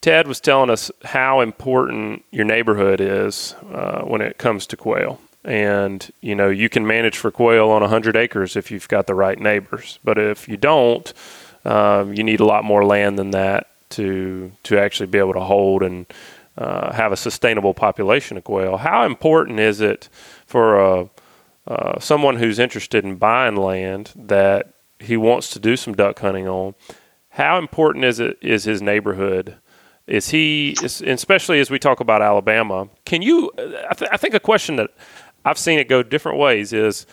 Ted 0.03 0.27
was 0.27 0.41
telling 0.41 0.69
us 0.69 0.91
how 1.05 1.39
important 1.39 2.25
your 2.29 2.43
neighborhood 2.43 2.99
is 2.99 3.55
uh, 3.71 4.01
when 4.01 4.19
it 4.19 4.37
comes 4.37 4.67
to 4.67 4.75
quail. 4.75 5.21
And 5.45 6.11
you 6.19 6.35
know 6.35 6.49
you 6.49 6.67
can 6.67 6.85
manage 6.85 7.17
for 7.17 7.31
quail 7.31 7.69
on 7.69 7.79
100 7.79 8.17
acres 8.17 8.57
if 8.57 8.69
you've 8.69 8.89
got 8.89 9.07
the 9.07 9.15
right 9.15 9.39
neighbors, 9.39 9.99
but 10.03 10.17
if 10.17 10.49
you 10.49 10.57
don't, 10.57 11.13
um, 11.63 12.13
you 12.13 12.21
need 12.21 12.41
a 12.41 12.45
lot 12.45 12.65
more 12.65 12.83
land 12.83 13.17
than 13.17 13.31
that 13.31 13.67
to 13.91 14.51
to 14.63 14.77
actually 14.77 15.07
be 15.07 15.19
able 15.19 15.33
to 15.33 15.39
hold 15.39 15.81
and 15.83 16.05
uh, 16.57 16.91
have 16.91 17.13
a 17.13 17.17
sustainable 17.17 17.73
population 17.73 18.35
of 18.35 18.43
quail. 18.43 18.75
How 18.75 19.05
important 19.05 19.61
is 19.61 19.79
it 19.79 20.09
for 20.45 21.09
uh, 21.65 21.99
someone 21.99 22.35
who's 22.35 22.59
interested 22.59 23.05
in 23.05 23.15
buying 23.15 23.55
land 23.55 24.11
that 24.17 24.73
he 24.99 25.15
wants 25.15 25.49
to 25.51 25.59
do 25.59 25.77
some 25.77 25.93
duck 25.93 26.19
hunting 26.19 26.47
on? 26.49 26.75
How 27.29 27.57
important 27.57 28.03
is 28.03 28.19
it 28.19 28.37
is 28.41 28.65
his 28.65 28.81
neighborhood? 28.81 29.55
Is 30.07 30.29
he, 30.29 30.75
especially 30.83 31.59
as 31.59 31.69
we 31.69 31.79
talk 31.79 31.99
about 31.99 32.21
Alabama? 32.21 32.89
Can 33.05 33.21
you? 33.21 33.51
I, 33.57 33.93
th- 33.93 34.11
I 34.11 34.17
think 34.17 34.33
a 34.33 34.39
question 34.39 34.75
that 34.75 34.89
I've 35.45 35.57
seen 35.57 35.79
it 35.79 35.87
go 35.87 36.03
different 36.03 36.37
ways 36.37 36.73
is, 36.73 37.05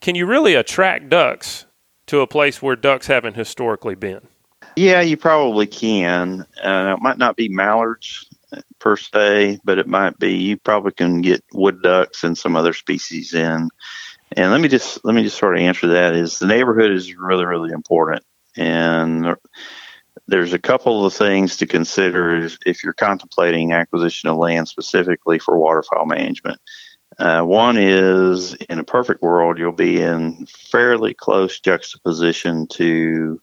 can 0.00 0.14
you 0.14 0.26
really 0.26 0.54
attract 0.54 1.10
ducks 1.10 1.66
to 2.06 2.20
a 2.20 2.26
place 2.26 2.62
where 2.62 2.74
ducks 2.74 3.06
haven't 3.06 3.34
historically 3.34 3.94
been? 3.94 4.26
Yeah, 4.76 5.00
you 5.02 5.16
probably 5.16 5.66
can. 5.66 6.46
Uh, 6.62 6.94
it 6.96 7.02
might 7.02 7.18
not 7.18 7.36
be 7.36 7.48
mallards 7.48 8.26
per 8.78 8.96
se, 8.96 9.58
but 9.64 9.78
it 9.78 9.86
might 9.86 10.18
be. 10.18 10.34
You 10.34 10.56
probably 10.56 10.92
can 10.92 11.20
get 11.20 11.44
wood 11.52 11.82
ducks 11.82 12.24
and 12.24 12.38
some 12.38 12.56
other 12.56 12.72
species 12.72 13.34
in. 13.34 13.68
And 14.32 14.52
let 14.52 14.60
me 14.60 14.68
just 14.68 15.04
let 15.04 15.14
me 15.14 15.22
just 15.22 15.38
sort 15.38 15.56
of 15.56 15.62
answer 15.62 15.88
that. 15.88 16.14
Is 16.14 16.38
the 16.38 16.46
neighborhood 16.46 16.92
is 16.92 17.14
really 17.14 17.44
really 17.44 17.72
important, 17.72 18.24
and 18.56 19.36
there's 20.28 20.52
a 20.52 20.58
couple 20.58 21.04
of 21.04 21.14
things 21.14 21.56
to 21.56 21.66
consider 21.66 22.48
if 22.64 22.84
you're 22.84 22.92
contemplating 22.92 23.72
acquisition 23.72 24.28
of 24.28 24.36
land 24.36 24.68
specifically 24.68 25.38
for 25.38 25.58
waterfowl 25.58 26.04
management. 26.04 26.60
Uh, 27.18 27.42
one 27.42 27.76
is 27.78 28.54
in 28.54 28.78
a 28.78 28.84
perfect 28.84 29.22
world, 29.22 29.58
you'll 29.58 29.72
be 29.72 30.00
in 30.00 30.46
fairly 30.46 31.14
close 31.14 31.58
juxtaposition 31.58 32.66
to 32.68 33.40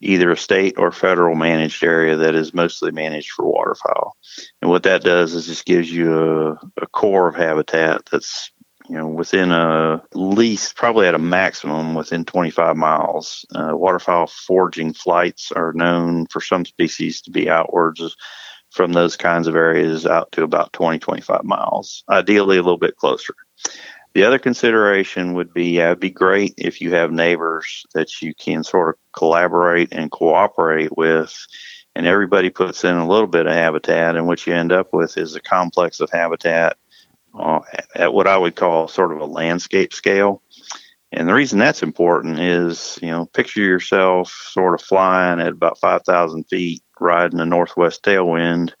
either 0.00 0.30
a 0.30 0.36
state 0.36 0.74
or 0.78 0.90
federal 0.90 1.34
managed 1.34 1.84
area 1.84 2.16
that 2.16 2.34
is 2.34 2.54
mostly 2.54 2.90
managed 2.90 3.32
for 3.32 3.44
waterfowl. 3.44 4.16
And 4.62 4.70
what 4.70 4.84
that 4.84 5.02
does 5.02 5.34
is 5.34 5.46
just 5.46 5.66
gives 5.66 5.92
you 5.92 6.16
a, 6.16 6.52
a 6.80 6.86
core 6.86 7.28
of 7.28 7.34
habitat 7.34 8.06
that's 8.10 8.50
you 8.90 8.96
know 8.96 9.06
within 9.06 9.52
a 9.52 10.02
least 10.14 10.74
probably 10.74 11.06
at 11.06 11.14
a 11.14 11.18
maximum 11.18 11.94
within 11.94 12.24
25 12.24 12.76
miles. 12.76 13.46
Uh, 13.54 13.70
waterfowl 13.72 14.26
foraging 14.26 14.92
flights 14.92 15.52
are 15.52 15.72
known 15.72 16.26
for 16.26 16.40
some 16.40 16.64
species 16.64 17.22
to 17.22 17.30
be 17.30 17.48
outwards 17.48 18.16
from 18.72 18.92
those 18.92 19.16
kinds 19.16 19.46
of 19.46 19.54
areas 19.54 20.06
out 20.06 20.32
to 20.32 20.42
about 20.42 20.72
20 20.72 20.98
25 20.98 21.44
miles, 21.44 22.02
ideally 22.08 22.56
a 22.56 22.62
little 22.62 22.78
bit 22.78 22.96
closer. 22.96 23.34
The 24.14 24.24
other 24.24 24.40
consideration 24.40 25.34
would 25.34 25.54
be 25.54 25.70
yeah, 25.76 25.86
it'd 25.86 26.00
be 26.00 26.10
great 26.10 26.54
if 26.58 26.80
you 26.80 26.92
have 26.94 27.12
neighbors 27.12 27.86
that 27.94 28.20
you 28.20 28.34
can 28.34 28.64
sort 28.64 28.88
of 28.88 28.94
collaborate 29.12 29.92
and 29.92 30.10
cooperate 30.10 30.96
with, 30.96 31.46
and 31.94 32.08
everybody 32.08 32.50
puts 32.50 32.82
in 32.82 32.96
a 32.96 33.08
little 33.08 33.28
bit 33.28 33.46
of 33.46 33.52
habitat, 33.52 34.16
and 34.16 34.26
what 34.26 34.44
you 34.48 34.52
end 34.52 34.72
up 34.72 34.92
with 34.92 35.16
is 35.16 35.36
a 35.36 35.40
complex 35.40 36.00
of 36.00 36.10
habitat 36.10 36.76
uh, 37.38 37.60
at 37.94 38.12
what 38.12 38.26
I 38.26 38.36
would 38.36 38.56
call 38.56 38.88
sort 38.88 39.12
of 39.12 39.20
a 39.20 39.26
landscape 39.26 39.92
scale. 39.92 40.42
And 41.12 41.28
the 41.28 41.34
reason 41.34 41.58
that's 41.58 41.82
important 41.82 42.38
is, 42.38 42.98
you 43.02 43.10
know, 43.10 43.26
picture 43.26 43.62
yourself 43.62 44.30
sort 44.52 44.74
of 44.74 44.86
flying 44.86 45.40
at 45.40 45.48
about 45.48 45.78
5,000 45.78 46.44
feet, 46.44 46.82
riding 47.00 47.40
a 47.40 47.46
northwest 47.46 48.04
tailwind, 48.04 48.72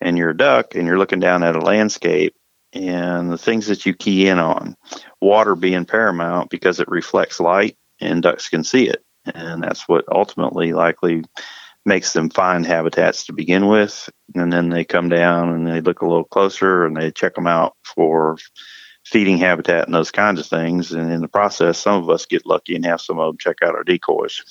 and 0.00 0.16
you're 0.16 0.30
a 0.30 0.36
duck 0.36 0.74
and 0.74 0.86
you're 0.86 0.98
looking 0.98 1.20
down 1.20 1.42
at 1.42 1.56
a 1.56 1.60
landscape 1.60 2.36
and 2.72 3.30
the 3.30 3.38
things 3.38 3.66
that 3.66 3.86
you 3.86 3.94
key 3.94 4.28
in 4.28 4.38
on. 4.38 4.76
Water 5.20 5.56
being 5.56 5.84
paramount 5.84 6.50
because 6.50 6.78
it 6.80 6.88
reflects 6.88 7.40
light 7.40 7.76
and 8.00 8.22
ducks 8.22 8.48
can 8.48 8.62
see 8.62 8.88
it. 8.88 9.04
And 9.34 9.62
that's 9.62 9.88
what 9.88 10.04
ultimately 10.12 10.72
likely 10.72 11.24
makes 11.84 12.12
them 12.12 12.30
find 12.30 12.64
habitats 12.66 13.26
to 13.26 13.32
begin 13.32 13.66
with. 13.66 14.08
And 14.34 14.52
then 14.52 14.68
they 14.68 14.84
come 14.84 15.08
down 15.08 15.50
and 15.50 15.66
they 15.66 15.80
look 15.80 16.00
a 16.00 16.06
little 16.06 16.24
closer 16.24 16.84
and 16.84 16.96
they 16.96 17.10
check 17.10 17.34
them 17.34 17.46
out 17.46 17.76
for 17.82 18.36
feeding 19.04 19.38
habitat 19.38 19.86
and 19.86 19.94
those 19.94 20.10
kinds 20.10 20.40
of 20.40 20.46
things. 20.46 20.92
And 20.92 21.12
in 21.12 21.20
the 21.20 21.28
process, 21.28 21.78
some 21.78 22.02
of 22.02 22.08
us 22.08 22.26
get 22.26 22.46
lucky 22.46 22.74
and 22.74 22.86
have 22.86 23.00
some 23.00 23.18
of 23.18 23.26
them 23.26 23.38
check 23.38 23.56
out 23.62 23.74
our 23.74 23.84
decoys. 23.84 24.42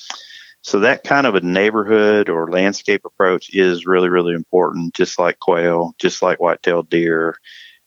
So 0.62 0.80
that 0.82 1.04
kind 1.04 1.28
of 1.28 1.36
a 1.36 1.42
neighborhood 1.42 2.30
or 2.30 2.50
landscape 2.50 3.04
approach 3.04 3.54
is 3.54 3.86
really, 3.86 4.10
really 4.10 4.34
important, 4.34 4.94
just 4.94 5.20
like 5.20 5.40
quail, 5.40 5.94
just 5.98 6.22
like 6.22 6.40
white-tailed 6.40 6.90
deer 6.90 7.38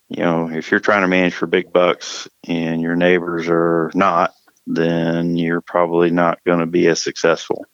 you 0.09 0.23
know, 0.23 0.51
if 0.51 0.71
you're 0.71 0.81
trying 0.81 1.03
to 1.03 1.09
manage 1.09 1.35
for 1.35 1.47
big 1.47 1.73
bucks 1.73 2.29
and 2.47 2.81
your 2.81 2.97
neighbors 2.97 3.49
are 3.49 3.91
not, 3.95 4.35
then 4.67 5.37
you're 5.37 5.61
probably 5.61 6.11
not 6.11 6.43
going 6.45 6.61
to 6.61 6.67
be 6.67 6.87
as 6.87 7.03
successful. 7.03 7.67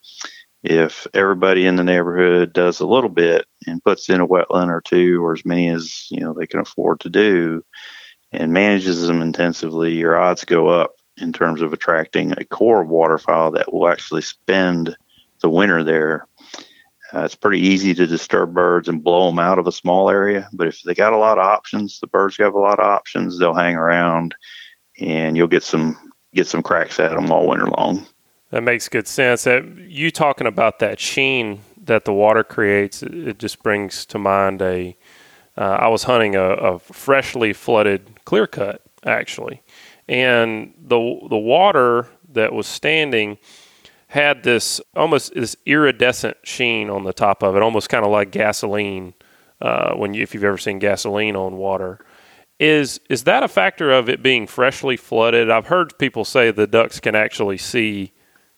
If 0.62 1.07
everybody 1.12 1.66
in 1.66 1.77
the 1.77 1.85
neighborhood 1.85 2.53
does 2.53 2.81
a 2.81 2.87
little 2.87 3.11
bit 3.11 3.46
and 3.66 3.83
puts 3.83 4.09
in 4.09 4.20
a 4.20 4.27
wetland 4.27 4.68
or 4.68 4.81
two 4.81 5.25
or 5.25 5.33
as 5.33 5.44
many 5.44 5.68
as, 5.68 6.07
you 6.11 6.20
know, 6.20 6.33
they 6.33 6.46
can 6.46 6.61
afford 6.61 7.01
to 7.01 7.11
do 7.11 7.64
and 8.31 8.53
manages 8.53 9.07
them 9.07 9.22
intensively, 9.22 9.94
your 9.94 10.16
odds 10.16 10.44
go 10.44 10.68
up 10.68 10.96
in 11.16 11.33
terms 11.33 11.62
of 11.62 11.72
attracting 11.72 12.33
a 12.33 12.44
core 12.44 12.85
waterfowl 12.85 13.51
that 13.53 13.72
will 13.72 13.88
actually 13.88 14.22
spend 14.22 14.96
the 15.40 15.51
winter 15.51 15.83
there 15.85 16.27
uh, 17.12 17.25
it's 17.25 17.35
pretty 17.35 17.61
easy 17.61 17.92
to 17.94 18.07
disturb 18.07 18.55
birds 18.55 18.88
and 18.88 19.05
blow 19.05 19.27
them 19.27 19.38
out 19.38 19.59
of 19.59 19.66
a 19.66 19.72
small 19.72 20.09
area, 20.09 20.48
but 20.53 20.66
if 20.66 20.83
they 20.83 20.94
got 20.94 21.12
a 21.12 21.18
lot 21.18 21.38
of 21.38 21.44
options, 21.44 22.01
the 22.01 22.07
birds 22.07 22.38
have 22.38 22.55
a 22.55 22.59
lot 22.59 22.81
of 22.81 22.87
options. 22.87 23.38
They'll 23.38 23.53
hang 23.53 23.75
around, 23.75 24.35
and 24.98 25.37
you'll 25.37 25.46
get 25.46 25.62
some 25.62 26.12
get 26.35 26.46
some 26.46 26.62
cracks 26.62 26.98
at 26.98 27.11
them 27.11 27.31
all 27.31 27.46
winter 27.46 27.66
long. 27.66 28.07
That 28.52 28.62
makes 28.62 28.86
good 28.90 29.08
sense. 29.08 29.44
That 29.44 29.64
you 29.78 30.10
talking 30.10 30.46
about 30.46 30.78
that 30.80 31.00
sheen 31.00 31.60
that 31.84 32.04
the 32.04 32.12
water 32.12 32.44
creates, 32.44 33.02
it 33.02 33.38
just 33.38 33.62
brings 33.62 34.06
to 34.06 34.18
mind 34.18 34.60
a. 34.60 34.96
Uh, 35.56 35.60
I 35.80 35.88
was 35.88 36.04
hunting 36.04 36.36
a, 36.36 36.50
a 36.52 36.78
freshly 36.78 37.52
flooded 37.52 38.24
clear 38.24 38.46
cut 38.46 38.82
actually, 39.04 39.62
and 40.06 40.74
the 40.78 40.98
the 41.30 41.38
water 41.38 42.08
that 42.30 42.52
was 42.52 42.66
standing 42.66 43.38
had 44.08 44.42
this 44.42 44.82
almost 44.94 45.34
this 45.34 45.56
iridescent 45.64 46.36
sheen 46.44 46.90
on 46.90 47.04
the 47.04 47.12
top 47.14 47.42
of 47.42 47.56
it, 47.56 47.62
almost 47.62 47.88
kind 47.88 48.04
of 48.04 48.10
like 48.12 48.30
gasoline. 48.30 49.14
Uh, 49.62 49.94
when 49.94 50.12
you, 50.12 50.22
if 50.22 50.34
you've 50.34 50.44
ever 50.44 50.58
seen 50.58 50.78
gasoline 50.78 51.36
on 51.36 51.56
water, 51.56 52.04
is 52.60 53.00
is 53.08 53.24
that 53.24 53.42
a 53.42 53.48
factor 53.48 53.90
of 53.90 54.10
it 54.10 54.22
being 54.22 54.46
freshly 54.46 54.98
flooded? 54.98 55.48
I've 55.50 55.68
heard 55.68 55.98
people 55.98 56.26
say 56.26 56.50
the 56.50 56.66
ducks 56.66 57.00
can 57.00 57.14
actually 57.14 57.56
see 57.58 58.12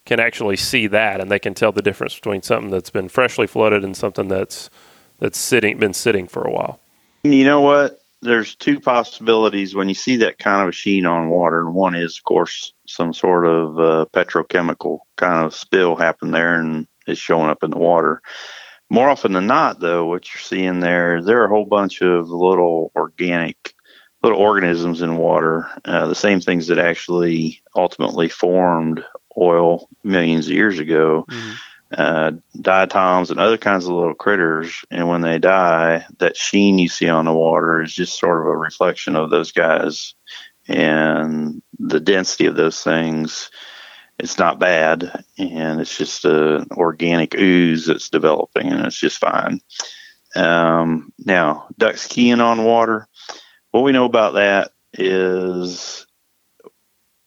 can 0.05 0.21
actually 0.21 0.57
see 0.57 0.87
that, 0.89 1.21
and 1.21 1.31
they 1.31 1.39
can 1.39 1.55
tell 1.55 1.73
the 1.73 1.83
difference 1.83 2.15
between 2.15 2.43
something 2.43 2.71
that's 2.71 2.91
been 2.91 3.09
freshly 3.09 3.47
flooded 3.47 3.85
and 3.85 3.97
something 3.97 4.29
that's 4.29 4.71
that's 5.19 5.39
sitting 5.39 5.79
been 5.79 5.95
sitting 5.95 6.27
for 6.27 6.47
a 6.47 6.51
while. 6.51 6.81
You 7.23 7.45
know 7.45 7.61
what? 7.61 8.01
there's 8.25 8.55
two 8.57 8.81
possibilities 8.81 9.75
when 9.75 9.89
you 9.89 9.95
see 9.95 10.17
that 10.17 10.39
kind 10.39 10.63
of 10.63 10.69
a 10.69 10.73
sheen 10.73 11.07
on 11.07 11.29
water. 11.29 11.61
And 11.61 11.75
one 11.75 11.95
is, 11.95 12.19
of 12.19 12.25
course, 12.25 12.73
some 12.87 13.13
sort 13.13 13.47
of 13.47 13.79
uh, 13.79 14.07
petrochemical 14.13 15.01
kind 15.17 15.45
of 15.45 15.55
spill 15.55 15.95
happened 15.95 16.35
there 16.35 16.59
and 16.59 16.89
it's 17.07 17.21
showing 17.21 17.51
up 17.51 17.63
in 17.63 17.71
the 17.71 17.79
water. 17.79 18.23
More 18.91 19.11
often 19.11 19.33
than 19.33 19.47
not, 19.47 19.81
though, 19.81 20.07
what 20.07 20.33
you're 20.33 20.41
seeing 20.41 20.81
there, 20.81 21.23
there 21.23 21.43
are 21.43 21.47
a 21.47 21.51
whole 21.51 21.67
bunch 21.67 22.01
of 22.01 22.29
little 22.29 22.93
organic, 22.97 23.75
little 24.23 24.39
organisms 24.39 25.03
in 25.03 25.17
water, 25.17 25.69
uh, 25.85 26.07
the 26.07 26.15
same 26.15 26.41
things 26.41 26.67
that 26.69 26.79
actually 26.79 27.63
ultimately 27.77 28.29
formed 28.29 29.05
oil 29.37 29.89
millions 30.03 30.47
of 30.47 30.53
years 30.53 30.79
ago. 30.79 31.27
Mm-hmm 31.29 31.55
uh, 31.97 32.33
diatoms 32.61 33.31
and 33.31 33.39
other 33.39 33.59
kinds 33.59 33.85
of 33.85 33.93
little 33.93 34.15
critters. 34.15 34.85
And 34.91 35.09
when 35.09 35.21
they 35.21 35.39
die, 35.39 36.07
that 36.19 36.37
sheen 36.37 36.79
you 36.79 36.89
see 36.89 37.09
on 37.09 37.25
the 37.25 37.33
water 37.33 37.83
is 37.83 37.93
just 37.93 38.19
sort 38.19 38.41
of 38.41 38.47
a 38.47 38.57
reflection 38.57 39.17
of 39.17 39.31
those 39.31 39.53
guys. 39.53 40.15
And 40.67 41.63
the 41.79 42.01
density 42.01 42.47
of 42.47 42.57
those 42.57 42.83
things, 42.83 43.51
it's 44.19 44.39
not 44.39 44.59
bad. 44.59 45.25
And 45.39 45.81
it's 45.81 45.97
just 45.97 46.25
an 46.25 46.69
organic 46.73 47.35
ooze 47.35 47.87
that's 47.87 48.11
developing, 48.11 48.73
and 48.73 48.87
it's 48.87 48.99
just 48.99 49.19
fine. 49.19 49.61
Um, 50.35 51.13
now, 51.19 51.67
ducks 51.79 52.09
keying 52.09 52.41
on 52.41 52.65
water. 52.65 53.09
What 53.71 53.85
we 53.85 53.93
know 53.93 54.05
about 54.05 54.35
that 54.35 54.73
is 54.95 56.04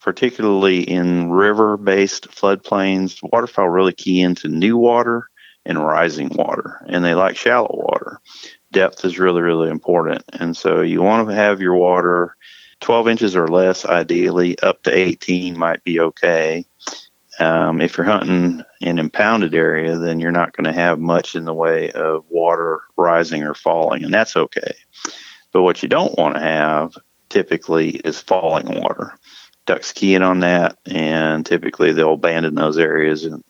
particularly 0.08 0.90
in 0.90 1.30
river 1.30 1.76
based 1.76 2.30
floodplains, 2.30 3.20
waterfowl 3.22 3.68
really 3.68 3.92
key 3.92 4.22
into 4.22 4.48
new 4.48 4.78
water 4.78 5.30
and 5.66 5.86
rising 5.86 6.30
water, 6.30 6.82
and 6.88 7.04
they 7.04 7.14
like 7.14 7.36
shallow 7.36 7.68
water. 7.74 8.22
Depth 8.72 9.04
is 9.04 9.20
really, 9.20 9.42
really 9.42 9.70
important. 9.70 10.24
And 10.32 10.56
so 10.56 10.80
you 10.80 11.02
want 11.02 11.28
to 11.28 11.36
have 11.36 11.60
your 11.60 11.76
water 11.76 12.38
12 12.80 13.10
inches 13.10 13.36
or 13.36 13.50
less, 13.50 13.84
ideally, 13.84 14.58
up 14.60 14.82
to 14.84 14.98
18 14.98 15.58
might 15.58 15.84
be 15.84 16.00
okay. 16.00 16.66
Um, 17.38 17.82
if 17.82 17.98
you're 17.98 18.06
hunting 18.06 18.64
in 18.80 19.00
impounded 19.00 19.54
area, 19.54 19.98
then 19.98 20.22
you're 20.22 20.32
not 20.32 20.56
going 20.56 20.74
to 20.74 20.80
have 20.82 21.00
much 21.00 21.36
in 21.36 21.44
the 21.44 21.54
way 21.54 21.92
of 21.92 22.24
water 22.30 22.80
rising 22.96 23.44
or 23.44 23.54
falling, 23.54 24.06
and 24.06 24.14
that's 24.14 24.38
okay. 24.38 24.74
But 25.52 25.64
what 25.64 25.84
you 25.84 25.90
don't 25.90 26.18
want 26.18 26.36
to 26.36 26.42
have 26.42 26.94
typically 27.28 27.90
is 27.90 28.22
falling 28.22 28.82
water. 28.82 29.14
Ducks 29.68 29.92
keying 29.92 30.24
on 30.24 30.40
that, 30.40 30.78
and 30.86 31.46
typically 31.46 31.92
they'll 31.92 32.14
abandon 32.14 32.56
those 32.56 32.80
areas. 32.80 33.26
And, 33.26 33.44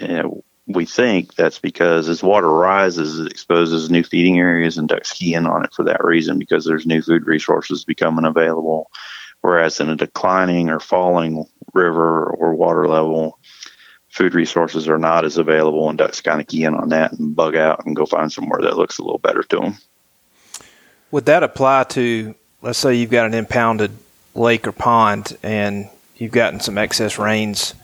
and 0.00 0.42
we 0.66 0.86
think 0.86 1.34
that's 1.34 1.58
because 1.58 2.08
as 2.08 2.22
water 2.22 2.48
rises, 2.48 3.18
it 3.18 3.30
exposes 3.30 3.90
new 3.90 4.02
feeding 4.02 4.38
areas, 4.38 4.78
and 4.78 4.88
ducks 4.88 5.12
key 5.12 5.34
in 5.34 5.46
on 5.46 5.64
it 5.64 5.72
for 5.74 5.84
that 5.84 6.02
reason 6.02 6.38
because 6.38 6.64
there's 6.64 6.86
new 6.86 7.02
food 7.02 7.26
resources 7.26 7.84
becoming 7.84 8.24
available. 8.24 8.90
Whereas 9.42 9.78
in 9.78 9.90
a 9.90 9.96
declining 9.96 10.70
or 10.70 10.80
falling 10.80 11.46
river 11.74 12.24
or 12.24 12.54
water 12.54 12.88
level, 12.88 13.38
food 14.08 14.34
resources 14.34 14.88
are 14.88 14.98
not 14.98 15.24
as 15.24 15.36
available, 15.36 15.88
and 15.88 15.98
ducks 15.98 16.20
kind 16.20 16.40
of 16.40 16.46
key 16.46 16.64
in 16.64 16.74
on 16.74 16.88
that 16.90 17.12
and 17.12 17.36
bug 17.36 17.56
out 17.56 17.84
and 17.84 17.94
go 17.94 18.06
find 18.06 18.32
somewhere 18.32 18.62
that 18.62 18.76
looks 18.76 18.98
a 18.98 19.02
little 19.02 19.18
better 19.18 19.42
to 19.42 19.56
them. 19.56 19.76
Would 21.10 21.26
that 21.26 21.42
apply 21.42 21.84
to, 21.84 22.34
let's 22.62 22.78
say, 22.78 22.94
you've 22.94 23.10
got 23.10 23.26
an 23.26 23.34
impounded 23.34 23.90
lake 24.34 24.66
or 24.66 24.72
pond 24.72 25.36
and 25.42 25.88
you've 26.16 26.32
gotten 26.32 26.60
some 26.60 26.78
excess 26.78 27.18
rains 27.18 27.74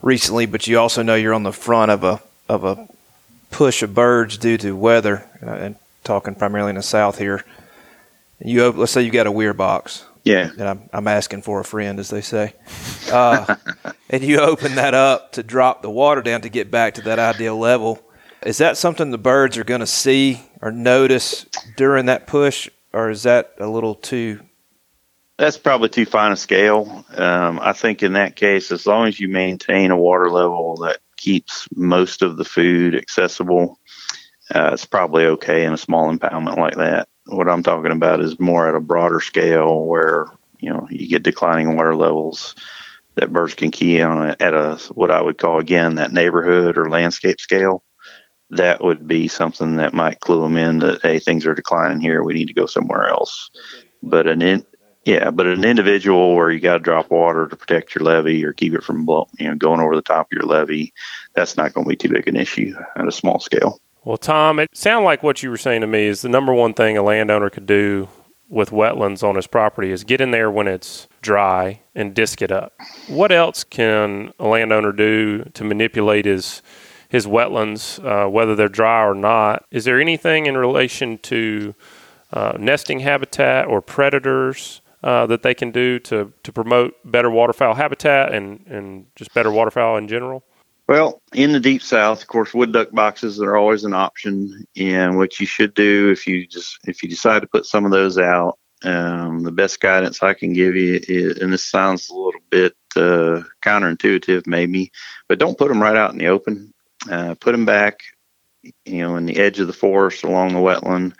recently, 0.00 0.46
but 0.46 0.66
you 0.66 0.78
also 0.78 1.02
know 1.02 1.14
you're 1.14 1.34
on 1.34 1.42
the 1.42 1.52
front 1.52 1.90
of 1.90 2.04
a 2.04 2.20
of 2.48 2.64
a 2.64 2.88
push 3.50 3.82
of 3.82 3.94
birds 3.94 4.36
due 4.36 4.58
to 4.58 4.76
weather, 4.76 5.28
uh, 5.42 5.50
and 5.50 5.76
talking 6.04 6.34
primarily 6.34 6.70
in 6.70 6.76
the 6.76 6.82
south 6.82 7.18
here. 7.18 7.44
You 8.40 8.70
let's 8.72 8.92
say 8.92 9.02
you 9.02 9.10
got 9.10 9.26
a 9.26 9.32
weir 9.32 9.54
box. 9.54 10.04
Yeah. 10.24 10.50
And 10.56 10.62
I'm, 10.62 10.90
I'm 10.92 11.08
asking 11.08 11.42
for 11.42 11.58
a 11.58 11.64
friend, 11.64 11.98
as 11.98 12.08
they 12.08 12.20
say. 12.20 12.54
Uh, 13.10 13.56
and 14.10 14.22
you 14.22 14.38
open 14.38 14.76
that 14.76 14.94
up 14.94 15.32
to 15.32 15.42
drop 15.42 15.82
the 15.82 15.90
water 15.90 16.22
down 16.22 16.42
to 16.42 16.48
get 16.48 16.70
back 16.70 16.94
to 16.94 17.02
that 17.02 17.18
ideal 17.18 17.58
level. 17.58 18.00
Is 18.46 18.58
that 18.58 18.76
something 18.76 19.10
the 19.10 19.18
birds 19.18 19.58
are 19.58 19.64
going 19.64 19.80
to 19.80 19.86
see 19.86 20.40
or 20.60 20.70
notice 20.70 21.46
during 21.76 22.06
that 22.06 22.28
push, 22.28 22.68
or 22.92 23.10
is 23.10 23.24
that 23.24 23.54
a 23.58 23.66
little 23.66 23.96
too 23.96 24.40
that's 25.42 25.58
probably 25.58 25.88
too 25.88 26.06
fine 26.06 26.30
a 26.30 26.36
scale. 26.36 27.04
Um, 27.16 27.58
I 27.60 27.72
think 27.72 28.04
in 28.04 28.12
that 28.12 28.36
case, 28.36 28.70
as 28.70 28.86
long 28.86 29.08
as 29.08 29.18
you 29.18 29.26
maintain 29.26 29.90
a 29.90 29.96
water 29.96 30.30
level 30.30 30.76
that 30.82 31.00
keeps 31.16 31.66
most 31.74 32.22
of 32.22 32.36
the 32.36 32.44
food 32.44 32.94
accessible, 32.94 33.80
uh, 34.54 34.70
it's 34.72 34.84
probably 34.84 35.26
okay 35.26 35.64
in 35.64 35.72
a 35.72 35.76
small 35.76 36.16
impoundment 36.16 36.58
like 36.58 36.76
that. 36.76 37.08
What 37.26 37.48
I'm 37.48 37.64
talking 37.64 37.90
about 37.90 38.20
is 38.20 38.38
more 38.38 38.68
at 38.68 38.76
a 38.76 38.80
broader 38.80 39.18
scale 39.18 39.84
where 39.84 40.26
you 40.60 40.70
know 40.70 40.86
you 40.88 41.08
get 41.08 41.24
declining 41.24 41.76
water 41.76 41.96
levels 41.96 42.54
that 43.16 43.32
birds 43.32 43.54
can 43.54 43.72
key 43.72 44.00
on 44.00 44.36
at 44.38 44.54
a 44.54 44.76
what 44.94 45.10
I 45.10 45.20
would 45.20 45.38
call 45.38 45.58
again 45.58 45.96
that 45.96 46.12
neighborhood 46.12 46.78
or 46.78 46.88
landscape 46.88 47.40
scale. 47.40 47.82
That 48.50 48.84
would 48.84 49.08
be 49.08 49.26
something 49.26 49.74
that 49.76 49.92
might 49.92 50.20
clue 50.20 50.42
them 50.42 50.56
in 50.56 50.78
that 50.80 51.02
hey 51.02 51.18
things 51.18 51.46
are 51.46 51.54
declining 51.54 52.00
here. 52.00 52.22
We 52.22 52.34
need 52.34 52.46
to 52.46 52.54
go 52.54 52.66
somewhere 52.66 53.08
else. 53.08 53.50
But 54.04 54.26
an 54.26 54.42
in, 54.42 54.66
yeah, 55.04 55.30
but 55.30 55.46
an 55.46 55.64
individual 55.64 56.34
where 56.34 56.50
you 56.50 56.60
got 56.60 56.74
to 56.74 56.78
drop 56.78 57.10
water 57.10 57.48
to 57.48 57.56
protect 57.56 57.94
your 57.94 58.04
levee 58.04 58.44
or 58.44 58.52
keep 58.52 58.74
it 58.74 58.84
from 58.84 59.06
you 59.38 59.48
know 59.48 59.56
going 59.56 59.80
over 59.80 59.96
the 59.96 60.02
top 60.02 60.26
of 60.26 60.32
your 60.32 60.44
levee, 60.44 60.92
that's 61.34 61.56
not 61.56 61.74
going 61.74 61.84
to 61.84 61.88
be 61.88 61.96
too 61.96 62.08
big 62.08 62.28
an 62.28 62.36
issue 62.36 62.74
at 62.96 63.08
a 63.08 63.12
small 63.12 63.40
scale. 63.40 63.80
Well, 64.04 64.16
Tom, 64.16 64.58
it 64.58 64.68
sounded 64.74 65.04
like 65.04 65.22
what 65.22 65.42
you 65.42 65.50
were 65.50 65.56
saying 65.56 65.80
to 65.80 65.86
me 65.86 66.06
is 66.06 66.22
the 66.22 66.28
number 66.28 66.52
one 66.52 66.74
thing 66.74 66.96
a 66.96 67.02
landowner 67.02 67.50
could 67.50 67.66
do 67.66 68.08
with 68.48 68.70
wetlands 68.70 69.26
on 69.26 69.34
his 69.34 69.46
property 69.46 69.90
is 69.90 70.04
get 70.04 70.20
in 70.20 70.30
there 70.30 70.50
when 70.50 70.68
it's 70.68 71.08
dry 71.22 71.80
and 71.94 72.14
disc 72.14 72.42
it 72.42 72.52
up. 72.52 72.74
What 73.08 73.32
else 73.32 73.64
can 73.64 74.32
a 74.38 74.46
landowner 74.46 74.92
do 74.92 75.44
to 75.54 75.64
manipulate 75.64 76.26
his 76.26 76.62
his 77.08 77.26
wetlands, 77.26 78.02
uh, 78.04 78.28
whether 78.28 78.54
they're 78.54 78.68
dry 78.68 79.04
or 79.04 79.14
not? 79.14 79.64
Is 79.70 79.84
there 79.84 80.00
anything 80.00 80.46
in 80.46 80.56
relation 80.56 81.18
to 81.18 81.74
uh, 82.32 82.52
nesting 82.58 83.00
habitat 83.00 83.66
or 83.66 83.82
predators 83.82 84.81
uh, 85.02 85.26
that 85.26 85.42
they 85.42 85.54
can 85.54 85.70
do 85.70 85.98
to, 86.00 86.32
to 86.42 86.52
promote 86.52 86.94
better 87.04 87.30
waterfowl 87.30 87.74
habitat 87.74 88.32
and, 88.32 88.64
and 88.66 89.06
just 89.16 89.32
better 89.34 89.50
waterfowl 89.50 89.96
in 89.96 90.08
general? 90.08 90.44
Well, 90.88 91.22
in 91.32 91.52
the 91.52 91.60
deep 91.60 91.82
south, 91.82 92.22
of 92.22 92.28
course, 92.28 92.52
wood 92.52 92.72
duck 92.72 92.90
boxes 92.92 93.40
are 93.40 93.56
always 93.56 93.84
an 93.84 93.94
option. 93.94 94.66
And 94.76 95.16
what 95.16 95.38
you 95.40 95.46
should 95.46 95.74
do 95.74 96.10
if 96.10 96.26
you 96.26 96.46
just 96.46 96.78
if 96.86 97.02
you 97.02 97.08
decide 97.08 97.40
to 97.40 97.48
put 97.48 97.66
some 97.66 97.84
of 97.84 97.92
those 97.92 98.18
out, 98.18 98.58
um, 98.84 99.42
the 99.42 99.52
best 99.52 99.80
guidance 99.80 100.22
I 100.22 100.34
can 100.34 100.52
give 100.52 100.74
you 100.74 101.00
is, 101.02 101.38
and 101.38 101.52
this 101.52 101.64
sounds 101.64 102.10
a 102.10 102.14
little 102.14 102.40
bit 102.50 102.74
uh, 102.96 103.42
counterintuitive, 103.62 104.46
maybe, 104.46 104.90
but 105.28 105.38
don't 105.38 105.56
put 105.56 105.68
them 105.68 105.80
right 105.80 105.96
out 105.96 106.12
in 106.12 106.18
the 106.18 106.26
open. 106.26 106.74
Uh, 107.10 107.34
put 107.40 107.52
them 107.52 107.64
back, 107.64 108.00
you 108.84 108.98
know, 108.98 109.16
in 109.16 109.26
the 109.26 109.38
edge 109.38 109.58
of 109.60 109.66
the 109.66 109.72
forest 109.72 110.24
along 110.24 110.48
the 110.50 110.60
wetland, 110.60 111.14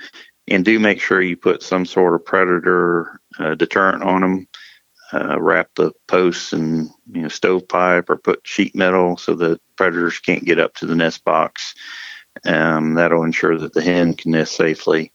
and 0.49 0.65
do 0.65 0.79
make 0.79 1.01
sure 1.01 1.23
you 1.23 1.37
put 1.37 1.63
some 1.63 1.87
sort 1.87 2.15
of 2.15 2.25
predator 2.25 3.21
uh, 3.39 3.55
deterrent 3.55 4.03
on 4.03 4.21
them. 4.21 4.49
Uh, 5.15 5.39
wrap 5.39 5.69
the 5.77 5.93
posts 6.09 6.55
and 6.55 6.89
you 7.13 7.21
know 7.21 7.29
stovepipe 7.29 8.09
or 8.09 8.17
put 8.17 8.41
sheet 8.45 8.75
metal 8.75 9.19
so 9.19 9.35
that 9.35 9.61
predators 9.77 10.19
can't 10.19 10.47
get 10.47 10.59
up 10.59 10.75
to 10.75 10.87
the 10.87 10.95
nest 10.95 11.23
box. 11.23 11.75
Um, 12.47 12.95
that'll 12.95 13.23
ensure 13.23 13.59
that 13.59 13.75
the 13.75 13.83
hen 13.83 14.15
can 14.15 14.31
nest 14.31 14.57
safely. 14.57 15.13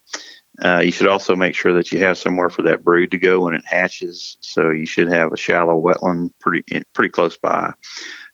Uh, 0.62 0.80
you 0.84 0.90
should 0.90 1.08
also 1.08 1.36
make 1.36 1.54
sure 1.54 1.72
that 1.72 1.92
you 1.92 2.00
have 2.00 2.18
somewhere 2.18 2.50
for 2.50 2.62
that 2.62 2.82
brood 2.82 3.10
to 3.12 3.18
go 3.18 3.40
when 3.40 3.54
it 3.54 3.64
hatches. 3.64 4.36
So 4.40 4.70
you 4.70 4.86
should 4.86 5.08
have 5.08 5.32
a 5.32 5.36
shallow 5.36 5.80
wetland 5.80 6.30
pretty 6.40 6.84
pretty 6.94 7.10
close 7.10 7.36
by. 7.36 7.72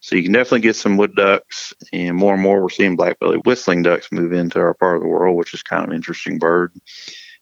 So 0.01 0.16
you 0.16 0.23
can 0.23 0.33
definitely 0.33 0.61
get 0.61 0.77
some 0.77 0.99
wood 0.99 1.14
ducks, 1.14 1.73
and 1.92 2.16
more 2.16 2.35
and 2.35 2.42
more 2.42 2.62
we're 2.62 2.68
seeing 2.68 2.94
black-bellied 2.94 3.47
whistling 3.47 3.83
ducks 3.83 4.12
move 4.12 4.35
into 4.35 4.59
our 4.59 4.75
part 4.75 4.97
of 4.97 5.03
the 5.03 5.09
world, 5.09 5.37
which 5.37 5.55
is 5.55 5.62
kind 5.62 5.83
of 5.83 5.88
an 5.88 5.97
interesting 5.97 6.38
bird. 6.38 6.73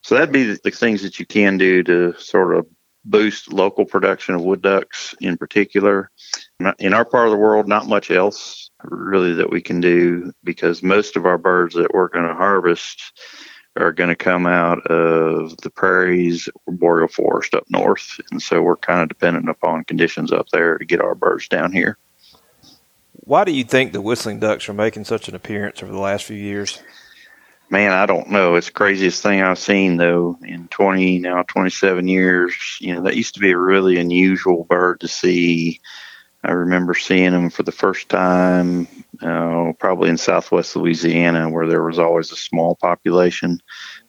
So 0.02 0.16
that'd 0.16 0.32
be 0.32 0.54
the, 0.54 0.70
things 0.70 1.02
that 1.02 1.18
you 1.18 1.26
can 1.26 1.58
do 1.58 1.82
to 1.84 2.14
sort 2.18 2.56
of 2.56 2.66
boost 3.04 3.52
local 3.52 3.84
production 3.84 4.34
of 4.34 4.42
wood 4.42 4.62
ducks 4.62 5.14
in 5.20 5.36
particular. 5.36 6.10
In 6.78 6.94
our 6.94 7.04
part 7.04 7.26
of 7.26 7.32
the 7.32 7.38
world, 7.38 7.66
not 7.66 7.88
much 7.88 8.10
else 8.10 8.70
really 8.84 9.32
that 9.34 9.50
we 9.50 9.60
can 9.60 9.80
do 9.80 10.32
because 10.44 10.82
most 10.82 11.16
of 11.16 11.26
our 11.26 11.38
birds 11.38 11.74
that 11.74 11.92
we're 11.94 12.08
going 12.08 12.26
to 12.26 12.34
harvest 12.34 13.20
are 13.76 13.92
going 13.92 14.08
to 14.08 14.16
come 14.16 14.46
out 14.46 14.84
of 14.88 15.56
the 15.58 15.70
prairies 15.70 16.48
or 16.66 16.74
boreal 16.74 17.08
forest 17.08 17.54
up 17.54 17.64
north. 17.70 18.20
And 18.30 18.42
so 18.42 18.60
we're 18.60 18.76
kind 18.76 19.02
of 19.02 19.08
dependent 19.08 19.48
upon 19.48 19.84
conditions 19.84 20.30
up 20.30 20.48
there 20.52 20.78
to 20.78 20.84
get 20.84 21.00
our 21.00 21.14
birds 21.14 21.48
down 21.48 21.72
here. 21.72 21.96
Why 23.12 23.44
do 23.44 23.52
you 23.52 23.64
think 23.64 23.92
the 23.92 24.00
whistling 24.02 24.40
ducks 24.40 24.68
are 24.68 24.74
making 24.74 25.04
such 25.04 25.28
an 25.28 25.34
appearance 25.34 25.82
over 25.82 25.92
the 25.92 25.98
last 25.98 26.24
few 26.24 26.36
years? 26.36 26.82
Man, 27.70 27.92
I 27.92 28.04
don't 28.04 28.28
know. 28.28 28.56
It's 28.56 28.66
the 28.66 28.72
craziest 28.72 29.22
thing 29.22 29.40
I've 29.40 29.58
seen 29.58 29.96
though 29.96 30.38
in 30.42 30.68
20 30.68 31.18
now 31.18 31.42
27 31.42 32.06
years. 32.06 32.54
You 32.80 32.94
know, 32.94 33.02
that 33.02 33.16
used 33.16 33.34
to 33.34 33.40
be 33.40 33.52
a 33.52 33.58
really 33.58 33.98
unusual 33.98 34.64
bird 34.64 35.00
to 35.00 35.08
see. 35.08 35.80
I 36.44 36.50
remember 36.52 36.94
seeing 36.94 37.30
them 37.30 37.50
for 37.50 37.62
the 37.62 37.72
first 37.72 38.08
time, 38.08 38.88
uh, 39.22 39.72
probably 39.78 40.10
in 40.10 40.18
Southwest 40.18 40.74
Louisiana, 40.74 41.48
where 41.48 41.68
there 41.68 41.84
was 41.84 42.00
always 42.00 42.32
a 42.32 42.36
small 42.36 42.74
population. 42.74 43.60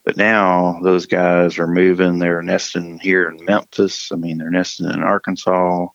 But 0.03 0.17
now 0.17 0.79
those 0.83 1.05
guys 1.05 1.59
are 1.59 1.67
moving. 1.67 2.17
They're 2.17 2.41
nesting 2.41 2.99
here 2.99 3.29
in 3.29 3.45
Memphis. 3.45 4.11
I 4.11 4.15
mean, 4.15 4.39
they're 4.39 4.49
nesting 4.49 4.89
in 4.89 5.03
Arkansas. 5.03 5.87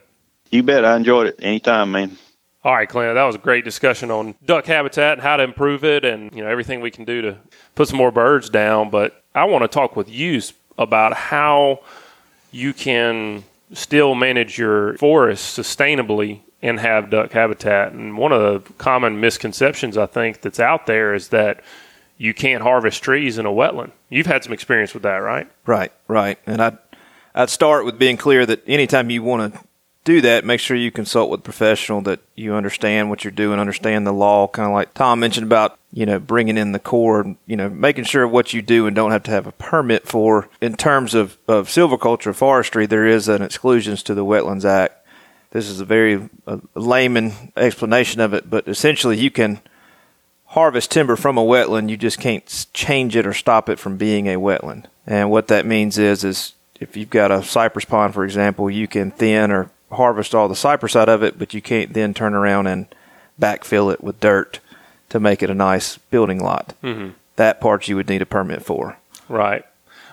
You 0.50 0.62
bet. 0.62 0.84
I 0.84 0.94
enjoyed 0.94 1.28
it. 1.28 1.36
Anytime, 1.38 1.92
man. 1.92 2.18
All 2.62 2.74
right, 2.74 2.86
Clint, 2.86 3.14
that 3.14 3.24
was 3.24 3.36
a 3.36 3.38
great 3.38 3.64
discussion 3.64 4.10
on 4.10 4.34
duck 4.44 4.66
habitat 4.66 5.14
and 5.14 5.22
how 5.22 5.38
to 5.38 5.42
improve 5.42 5.84
it 5.84 6.04
and, 6.04 6.30
you 6.34 6.44
know, 6.44 6.50
everything 6.50 6.82
we 6.82 6.90
can 6.90 7.06
do 7.06 7.22
to 7.22 7.38
put 7.74 7.88
some 7.88 7.96
more 7.96 8.10
birds 8.10 8.50
down. 8.50 8.90
But 8.90 9.24
I 9.34 9.44
want 9.44 9.62
to 9.62 9.68
talk 9.68 9.96
with 9.96 10.10
you 10.10 10.42
about 10.76 11.14
how 11.14 11.80
you 12.50 12.74
can 12.74 13.44
still 13.72 14.14
manage 14.14 14.58
your 14.58 14.98
forest 14.98 15.58
sustainably 15.58 16.42
and 16.62 16.80
have 16.80 17.10
duck 17.10 17.32
habitat. 17.32 17.92
And 17.92 18.16
one 18.16 18.32
of 18.32 18.40
the 18.40 18.72
common 18.74 19.20
misconceptions 19.20 19.96
I 19.96 20.06
think 20.06 20.40
that's 20.40 20.60
out 20.60 20.86
there 20.86 21.14
is 21.14 21.28
that 21.28 21.62
you 22.18 22.32
can't 22.32 22.62
harvest 22.62 23.02
trees 23.02 23.38
in 23.38 23.46
a 23.46 23.50
wetland. 23.50 23.92
You've 24.08 24.26
had 24.26 24.42
some 24.42 24.52
experience 24.52 24.94
with 24.94 25.02
that, 25.02 25.18
right? 25.18 25.48
Right, 25.66 25.92
right. 26.08 26.38
And 26.46 26.62
I'd, 26.62 26.78
I'd 27.34 27.50
start 27.50 27.84
with 27.84 27.98
being 27.98 28.16
clear 28.16 28.46
that 28.46 28.62
anytime 28.66 29.10
you 29.10 29.22
want 29.22 29.54
to 29.54 29.60
do 30.04 30.20
that, 30.22 30.44
make 30.44 30.60
sure 30.60 30.76
you 30.76 30.90
consult 30.90 31.30
with 31.30 31.40
a 31.40 31.42
professional 31.42 32.00
that 32.02 32.20
you 32.36 32.54
understand 32.54 33.10
what 33.10 33.24
you're 33.24 33.32
doing, 33.32 33.58
understand 33.58 34.06
the 34.06 34.12
law, 34.12 34.46
kind 34.46 34.68
of 34.68 34.72
like 34.72 34.94
Tom 34.94 35.20
mentioned 35.20 35.44
about, 35.44 35.78
you 35.92 36.06
know, 36.06 36.20
bringing 36.20 36.56
in 36.56 36.72
the 36.72 36.78
Corps, 36.78 37.36
you 37.44 37.56
know, 37.56 37.68
making 37.68 38.04
sure 38.04 38.26
what 38.26 38.52
you 38.52 38.62
do 38.62 38.86
and 38.86 38.94
don't 38.94 39.10
have 39.10 39.24
to 39.24 39.32
have 39.32 39.48
a 39.48 39.52
permit 39.52 40.06
for. 40.06 40.48
In 40.60 40.76
terms 40.76 41.12
of, 41.14 41.36
of 41.48 41.68
silviculture 41.68 42.34
forestry, 42.34 42.86
there 42.86 43.04
is 43.04 43.28
an 43.28 43.42
exclusions 43.42 44.02
to 44.04 44.14
the 44.14 44.24
Wetlands 44.24 44.64
Act. 44.64 44.95
This 45.50 45.68
is 45.68 45.80
a 45.80 45.84
very 45.84 46.28
uh, 46.46 46.58
layman 46.74 47.32
explanation 47.56 48.20
of 48.20 48.34
it, 48.34 48.50
but 48.50 48.68
essentially 48.68 49.16
you 49.16 49.30
can 49.30 49.60
harvest 50.46 50.90
timber 50.90 51.16
from 51.16 51.38
a 51.38 51.44
wetland, 51.44 51.88
you 51.88 51.96
just 51.96 52.18
can't 52.18 52.66
change 52.72 53.16
it 53.16 53.26
or 53.26 53.32
stop 53.32 53.68
it 53.68 53.78
from 53.78 53.96
being 53.96 54.26
a 54.26 54.38
wetland. 54.38 54.84
And 55.06 55.30
what 55.30 55.48
that 55.48 55.66
means 55.66 55.98
is, 55.98 56.24
is 56.24 56.52
if 56.80 56.96
you've 56.96 57.10
got 57.10 57.30
a 57.30 57.42
cypress 57.42 57.84
pond, 57.84 58.14
for 58.14 58.24
example, 58.24 58.70
you 58.70 58.88
can 58.88 59.10
thin 59.10 59.50
or 59.50 59.70
harvest 59.90 60.34
all 60.34 60.48
the 60.48 60.56
cypress 60.56 60.96
out 60.96 61.08
of 61.08 61.22
it, 61.22 61.38
but 61.38 61.54
you 61.54 61.62
can't 61.62 61.92
then 61.92 62.14
turn 62.14 62.34
around 62.34 62.66
and 62.66 62.86
backfill 63.40 63.92
it 63.92 64.02
with 64.02 64.20
dirt 64.20 64.60
to 65.08 65.20
make 65.20 65.42
it 65.42 65.50
a 65.50 65.54
nice 65.54 65.98
building 65.98 66.42
lot. 66.42 66.74
Mm-hmm. 66.82 67.10
That 67.36 67.60
part 67.60 67.88
you 67.88 67.96
would 67.96 68.08
need 68.08 68.22
a 68.22 68.26
permit 68.26 68.64
for. 68.64 68.96
Right. 69.28 69.64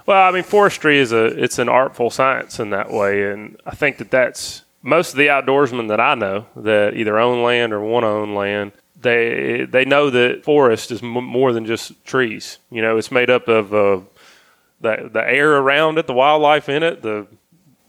Well, 0.05 0.27
I 0.27 0.31
mean, 0.31 0.43
forestry 0.43 0.97
is 0.97 1.11
a 1.13 1.25
it's 1.25 1.59
an 1.59 1.69
artful 1.69 2.09
science 2.09 2.59
in 2.59 2.71
that 2.71 2.91
way, 2.91 3.31
and 3.31 3.57
I 3.65 3.73
think 3.73 3.97
that 3.99 4.11
that's 4.11 4.62
most 4.83 5.11
of 5.11 5.17
the 5.17 5.27
outdoorsmen 5.27 5.87
that 5.87 5.99
I 5.99 6.13
know 6.13 6.45
that 6.57 6.95
either 6.95 7.17
own 7.17 7.41
land 7.41 7.73
or 7.73 7.79
want 7.81 8.03
to 8.03 8.09
own 8.09 8.35
land. 8.35 8.73
They 9.01 9.65
they 9.67 9.85
know 9.85 10.09
that 10.09 10.43
forest 10.43 10.91
is 10.91 11.01
m- 11.01 11.09
more 11.09 11.51
than 11.51 11.65
just 11.65 12.05
trees. 12.05 12.59
You 12.69 12.81
know, 12.81 12.97
it's 12.97 13.11
made 13.11 13.29
up 13.29 13.47
of 13.47 13.73
uh, 13.73 14.01
the 14.81 15.09
the 15.11 15.27
air 15.27 15.57
around 15.57 15.97
it, 15.97 16.05
the 16.07 16.13
wildlife 16.13 16.69
in 16.69 16.83
it, 16.83 17.01
the 17.01 17.25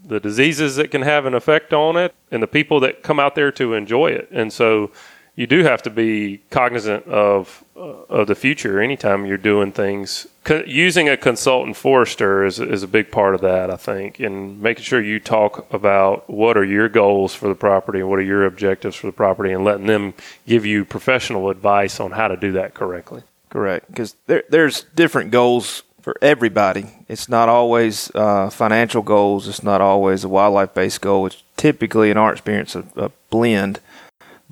the 0.07 0.21
diseases 0.21 0.77
that 0.77 0.91
can 0.91 1.03
have 1.03 1.27
an 1.27 1.35
effect 1.35 1.73
on 1.73 1.97
it, 1.97 2.15
and 2.31 2.43
the 2.43 2.47
people 2.47 2.81
that 2.81 3.03
come 3.03 3.19
out 3.19 3.35
there 3.35 3.51
to 3.53 3.75
enjoy 3.75 4.09
it. 4.09 4.29
And 4.31 4.53
so, 4.53 4.91
you 5.37 5.47
do 5.47 5.65
have 5.65 5.83
to 5.83 5.91
be 5.91 6.41
cognizant 6.51 7.07
of 7.07 7.65
uh, 7.77 7.81
of 7.81 8.27
the 8.29 8.35
future 8.35 8.81
anytime 8.81 9.27
you're 9.27 9.37
doing 9.37 9.73
things. 9.73 10.27
Co- 10.45 10.63
using 10.67 11.09
a 11.09 11.17
consultant 11.17 11.77
forester 11.77 12.45
is 12.45 12.61
is 12.61 12.83
a 12.83 12.89
big 12.89 13.11
part 13.11 13.35
of 13.35 13.41
that, 13.41 13.71
I 13.71 13.77
think, 13.77 14.21
and 14.21 14.61
making 14.61 14.85
sure 14.85 15.01
you 15.01 15.19
talk 15.19 15.73
about 15.73 16.31
what 16.31 16.57
are 16.57 16.65
your 16.65 16.89
goals 16.89 17.35
for 17.35 17.49
the 17.49 17.55
property 17.55 18.01
and 18.01 18.09
what 18.09 18.19
are 18.19 18.23
your 18.23 18.47
objectives 18.47 18.97
for 18.97 19.07
the 19.07 19.13
property, 19.13 19.53
and 19.53 19.65
letting 19.65 19.87
them 19.87 20.15
give 20.47 20.65
you 20.65 20.85
professional 20.85 21.51
advice 21.51 21.99
on 21.99 22.13
how 22.13 22.29
to 22.29 22.37
do 22.37 22.53
that 22.53 22.75
correctly. 22.75 23.23
Correct, 23.51 23.87
because 23.89 24.17
there, 24.27 24.45
there's 24.49 24.85
different 24.95 25.31
goals 25.31 25.83
for 26.01 26.17
everybody. 26.21 26.87
It's 27.09 27.29
not 27.29 27.49
always 27.49 28.11
uh, 28.15 28.51
financial 28.51 29.03
goals. 29.03 29.49
It's 29.49 29.63
not 29.63 29.81
always 29.81 30.23
a 30.23 30.29
wildlife 30.29 30.75
based 30.75 31.01
goal. 31.01 31.27
It's 31.27 31.43
typically, 31.57 32.11
in 32.11 32.17
our 32.17 32.33
experience, 32.33 32.77
a, 32.77 32.85
a 32.97 33.11
blend. 33.31 33.81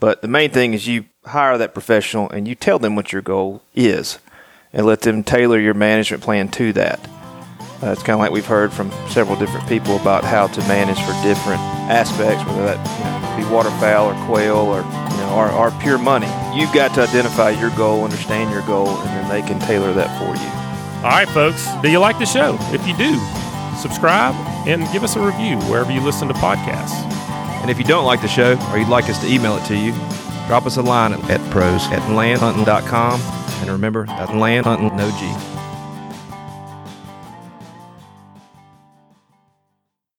But 0.03 0.21
the 0.21 0.27
main 0.27 0.51
thing 0.51 0.75
is 0.75 0.89
you 0.89 1.05
hire 1.27 1.57
that 1.59 1.75
professional 1.75 2.29
and 2.29 2.49
you 2.49 2.57
tell 2.57 2.81
them 2.81 2.97
what 2.97 3.13
your 3.13 3.23
goal 3.23 3.63
is 3.73 4.19
and 4.73 4.85
let 4.85 5.03
them 5.03 5.23
tailor 5.23 5.61
your 5.61 5.75
management 5.75 6.25
plan 6.25 6.49
to 6.49 6.73
that. 6.73 6.99
Uh, 7.81 7.93
it's 7.93 8.03
kind 8.03 8.15
of 8.15 8.19
like 8.19 8.33
we've 8.33 8.45
heard 8.45 8.73
from 8.73 8.91
several 9.11 9.39
different 9.39 9.69
people 9.69 9.95
about 9.95 10.25
how 10.25 10.49
to 10.49 10.61
manage 10.63 10.99
for 11.03 11.13
different 11.23 11.61
aspects, 11.87 12.45
whether 12.47 12.65
that 12.65 12.83
you 12.99 13.45
know, 13.45 13.47
be 13.47 13.55
waterfowl 13.55 14.11
or 14.11 14.27
quail 14.27 14.57
or 14.57 14.79
you 14.79 15.17
know, 15.19 15.35
or, 15.37 15.53
or 15.53 15.71
pure 15.81 15.99
money. 15.99 16.27
You've 16.53 16.75
got 16.75 16.93
to 16.97 17.03
identify 17.03 17.51
your 17.51 17.71
goal, 17.77 18.03
understand 18.03 18.51
your 18.51 18.67
goal, 18.67 18.89
and 18.89 19.09
then 19.09 19.29
they 19.29 19.47
can 19.47 19.61
tailor 19.61 19.93
that 19.93 20.11
for 20.19 20.35
you. 20.35 21.07
All 21.07 21.15
right, 21.15 21.29
folks. 21.29 21.65
Do 21.81 21.89
you 21.89 22.01
like 22.01 22.19
the 22.19 22.27
show? 22.27 22.57
If 22.75 22.85
you 22.89 22.97
do, 22.97 23.21
subscribe 23.79 24.35
and 24.67 24.83
give 24.93 25.05
us 25.05 25.15
a 25.15 25.21
review 25.21 25.59
wherever 25.71 25.93
you 25.93 26.01
listen 26.01 26.27
to 26.27 26.35
podcasts. 26.35 27.13
And 27.63 27.71
if 27.71 27.79
you 27.79 27.85
don't 27.85 28.05
like 28.05 28.21
the 28.21 28.29
show 28.29 28.59
or 28.71 28.79
you'd 28.79 28.89
like 28.89 29.09
us 29.09 29.21
to 29.21 29.33
email 29.33 29.57
it 29.57 29.65
to 29.67 29.77
you, 29.77 29.93
drop 30.49 30.67
us 30.67 30.77
a 30.77 30.83
line 30.83 31.13
at, 31.13 31.31
at 31.31 31.51
pros 31.51 31.87
at 31.87 32.03
landhuntin.com. 32.11 33.21
And 33.61 33.71
remember, 33.71 34.05
that's 34.05 34.33
landhuntin, 34.33 34.95
no 34.97 35.09
G. 35.13 35.27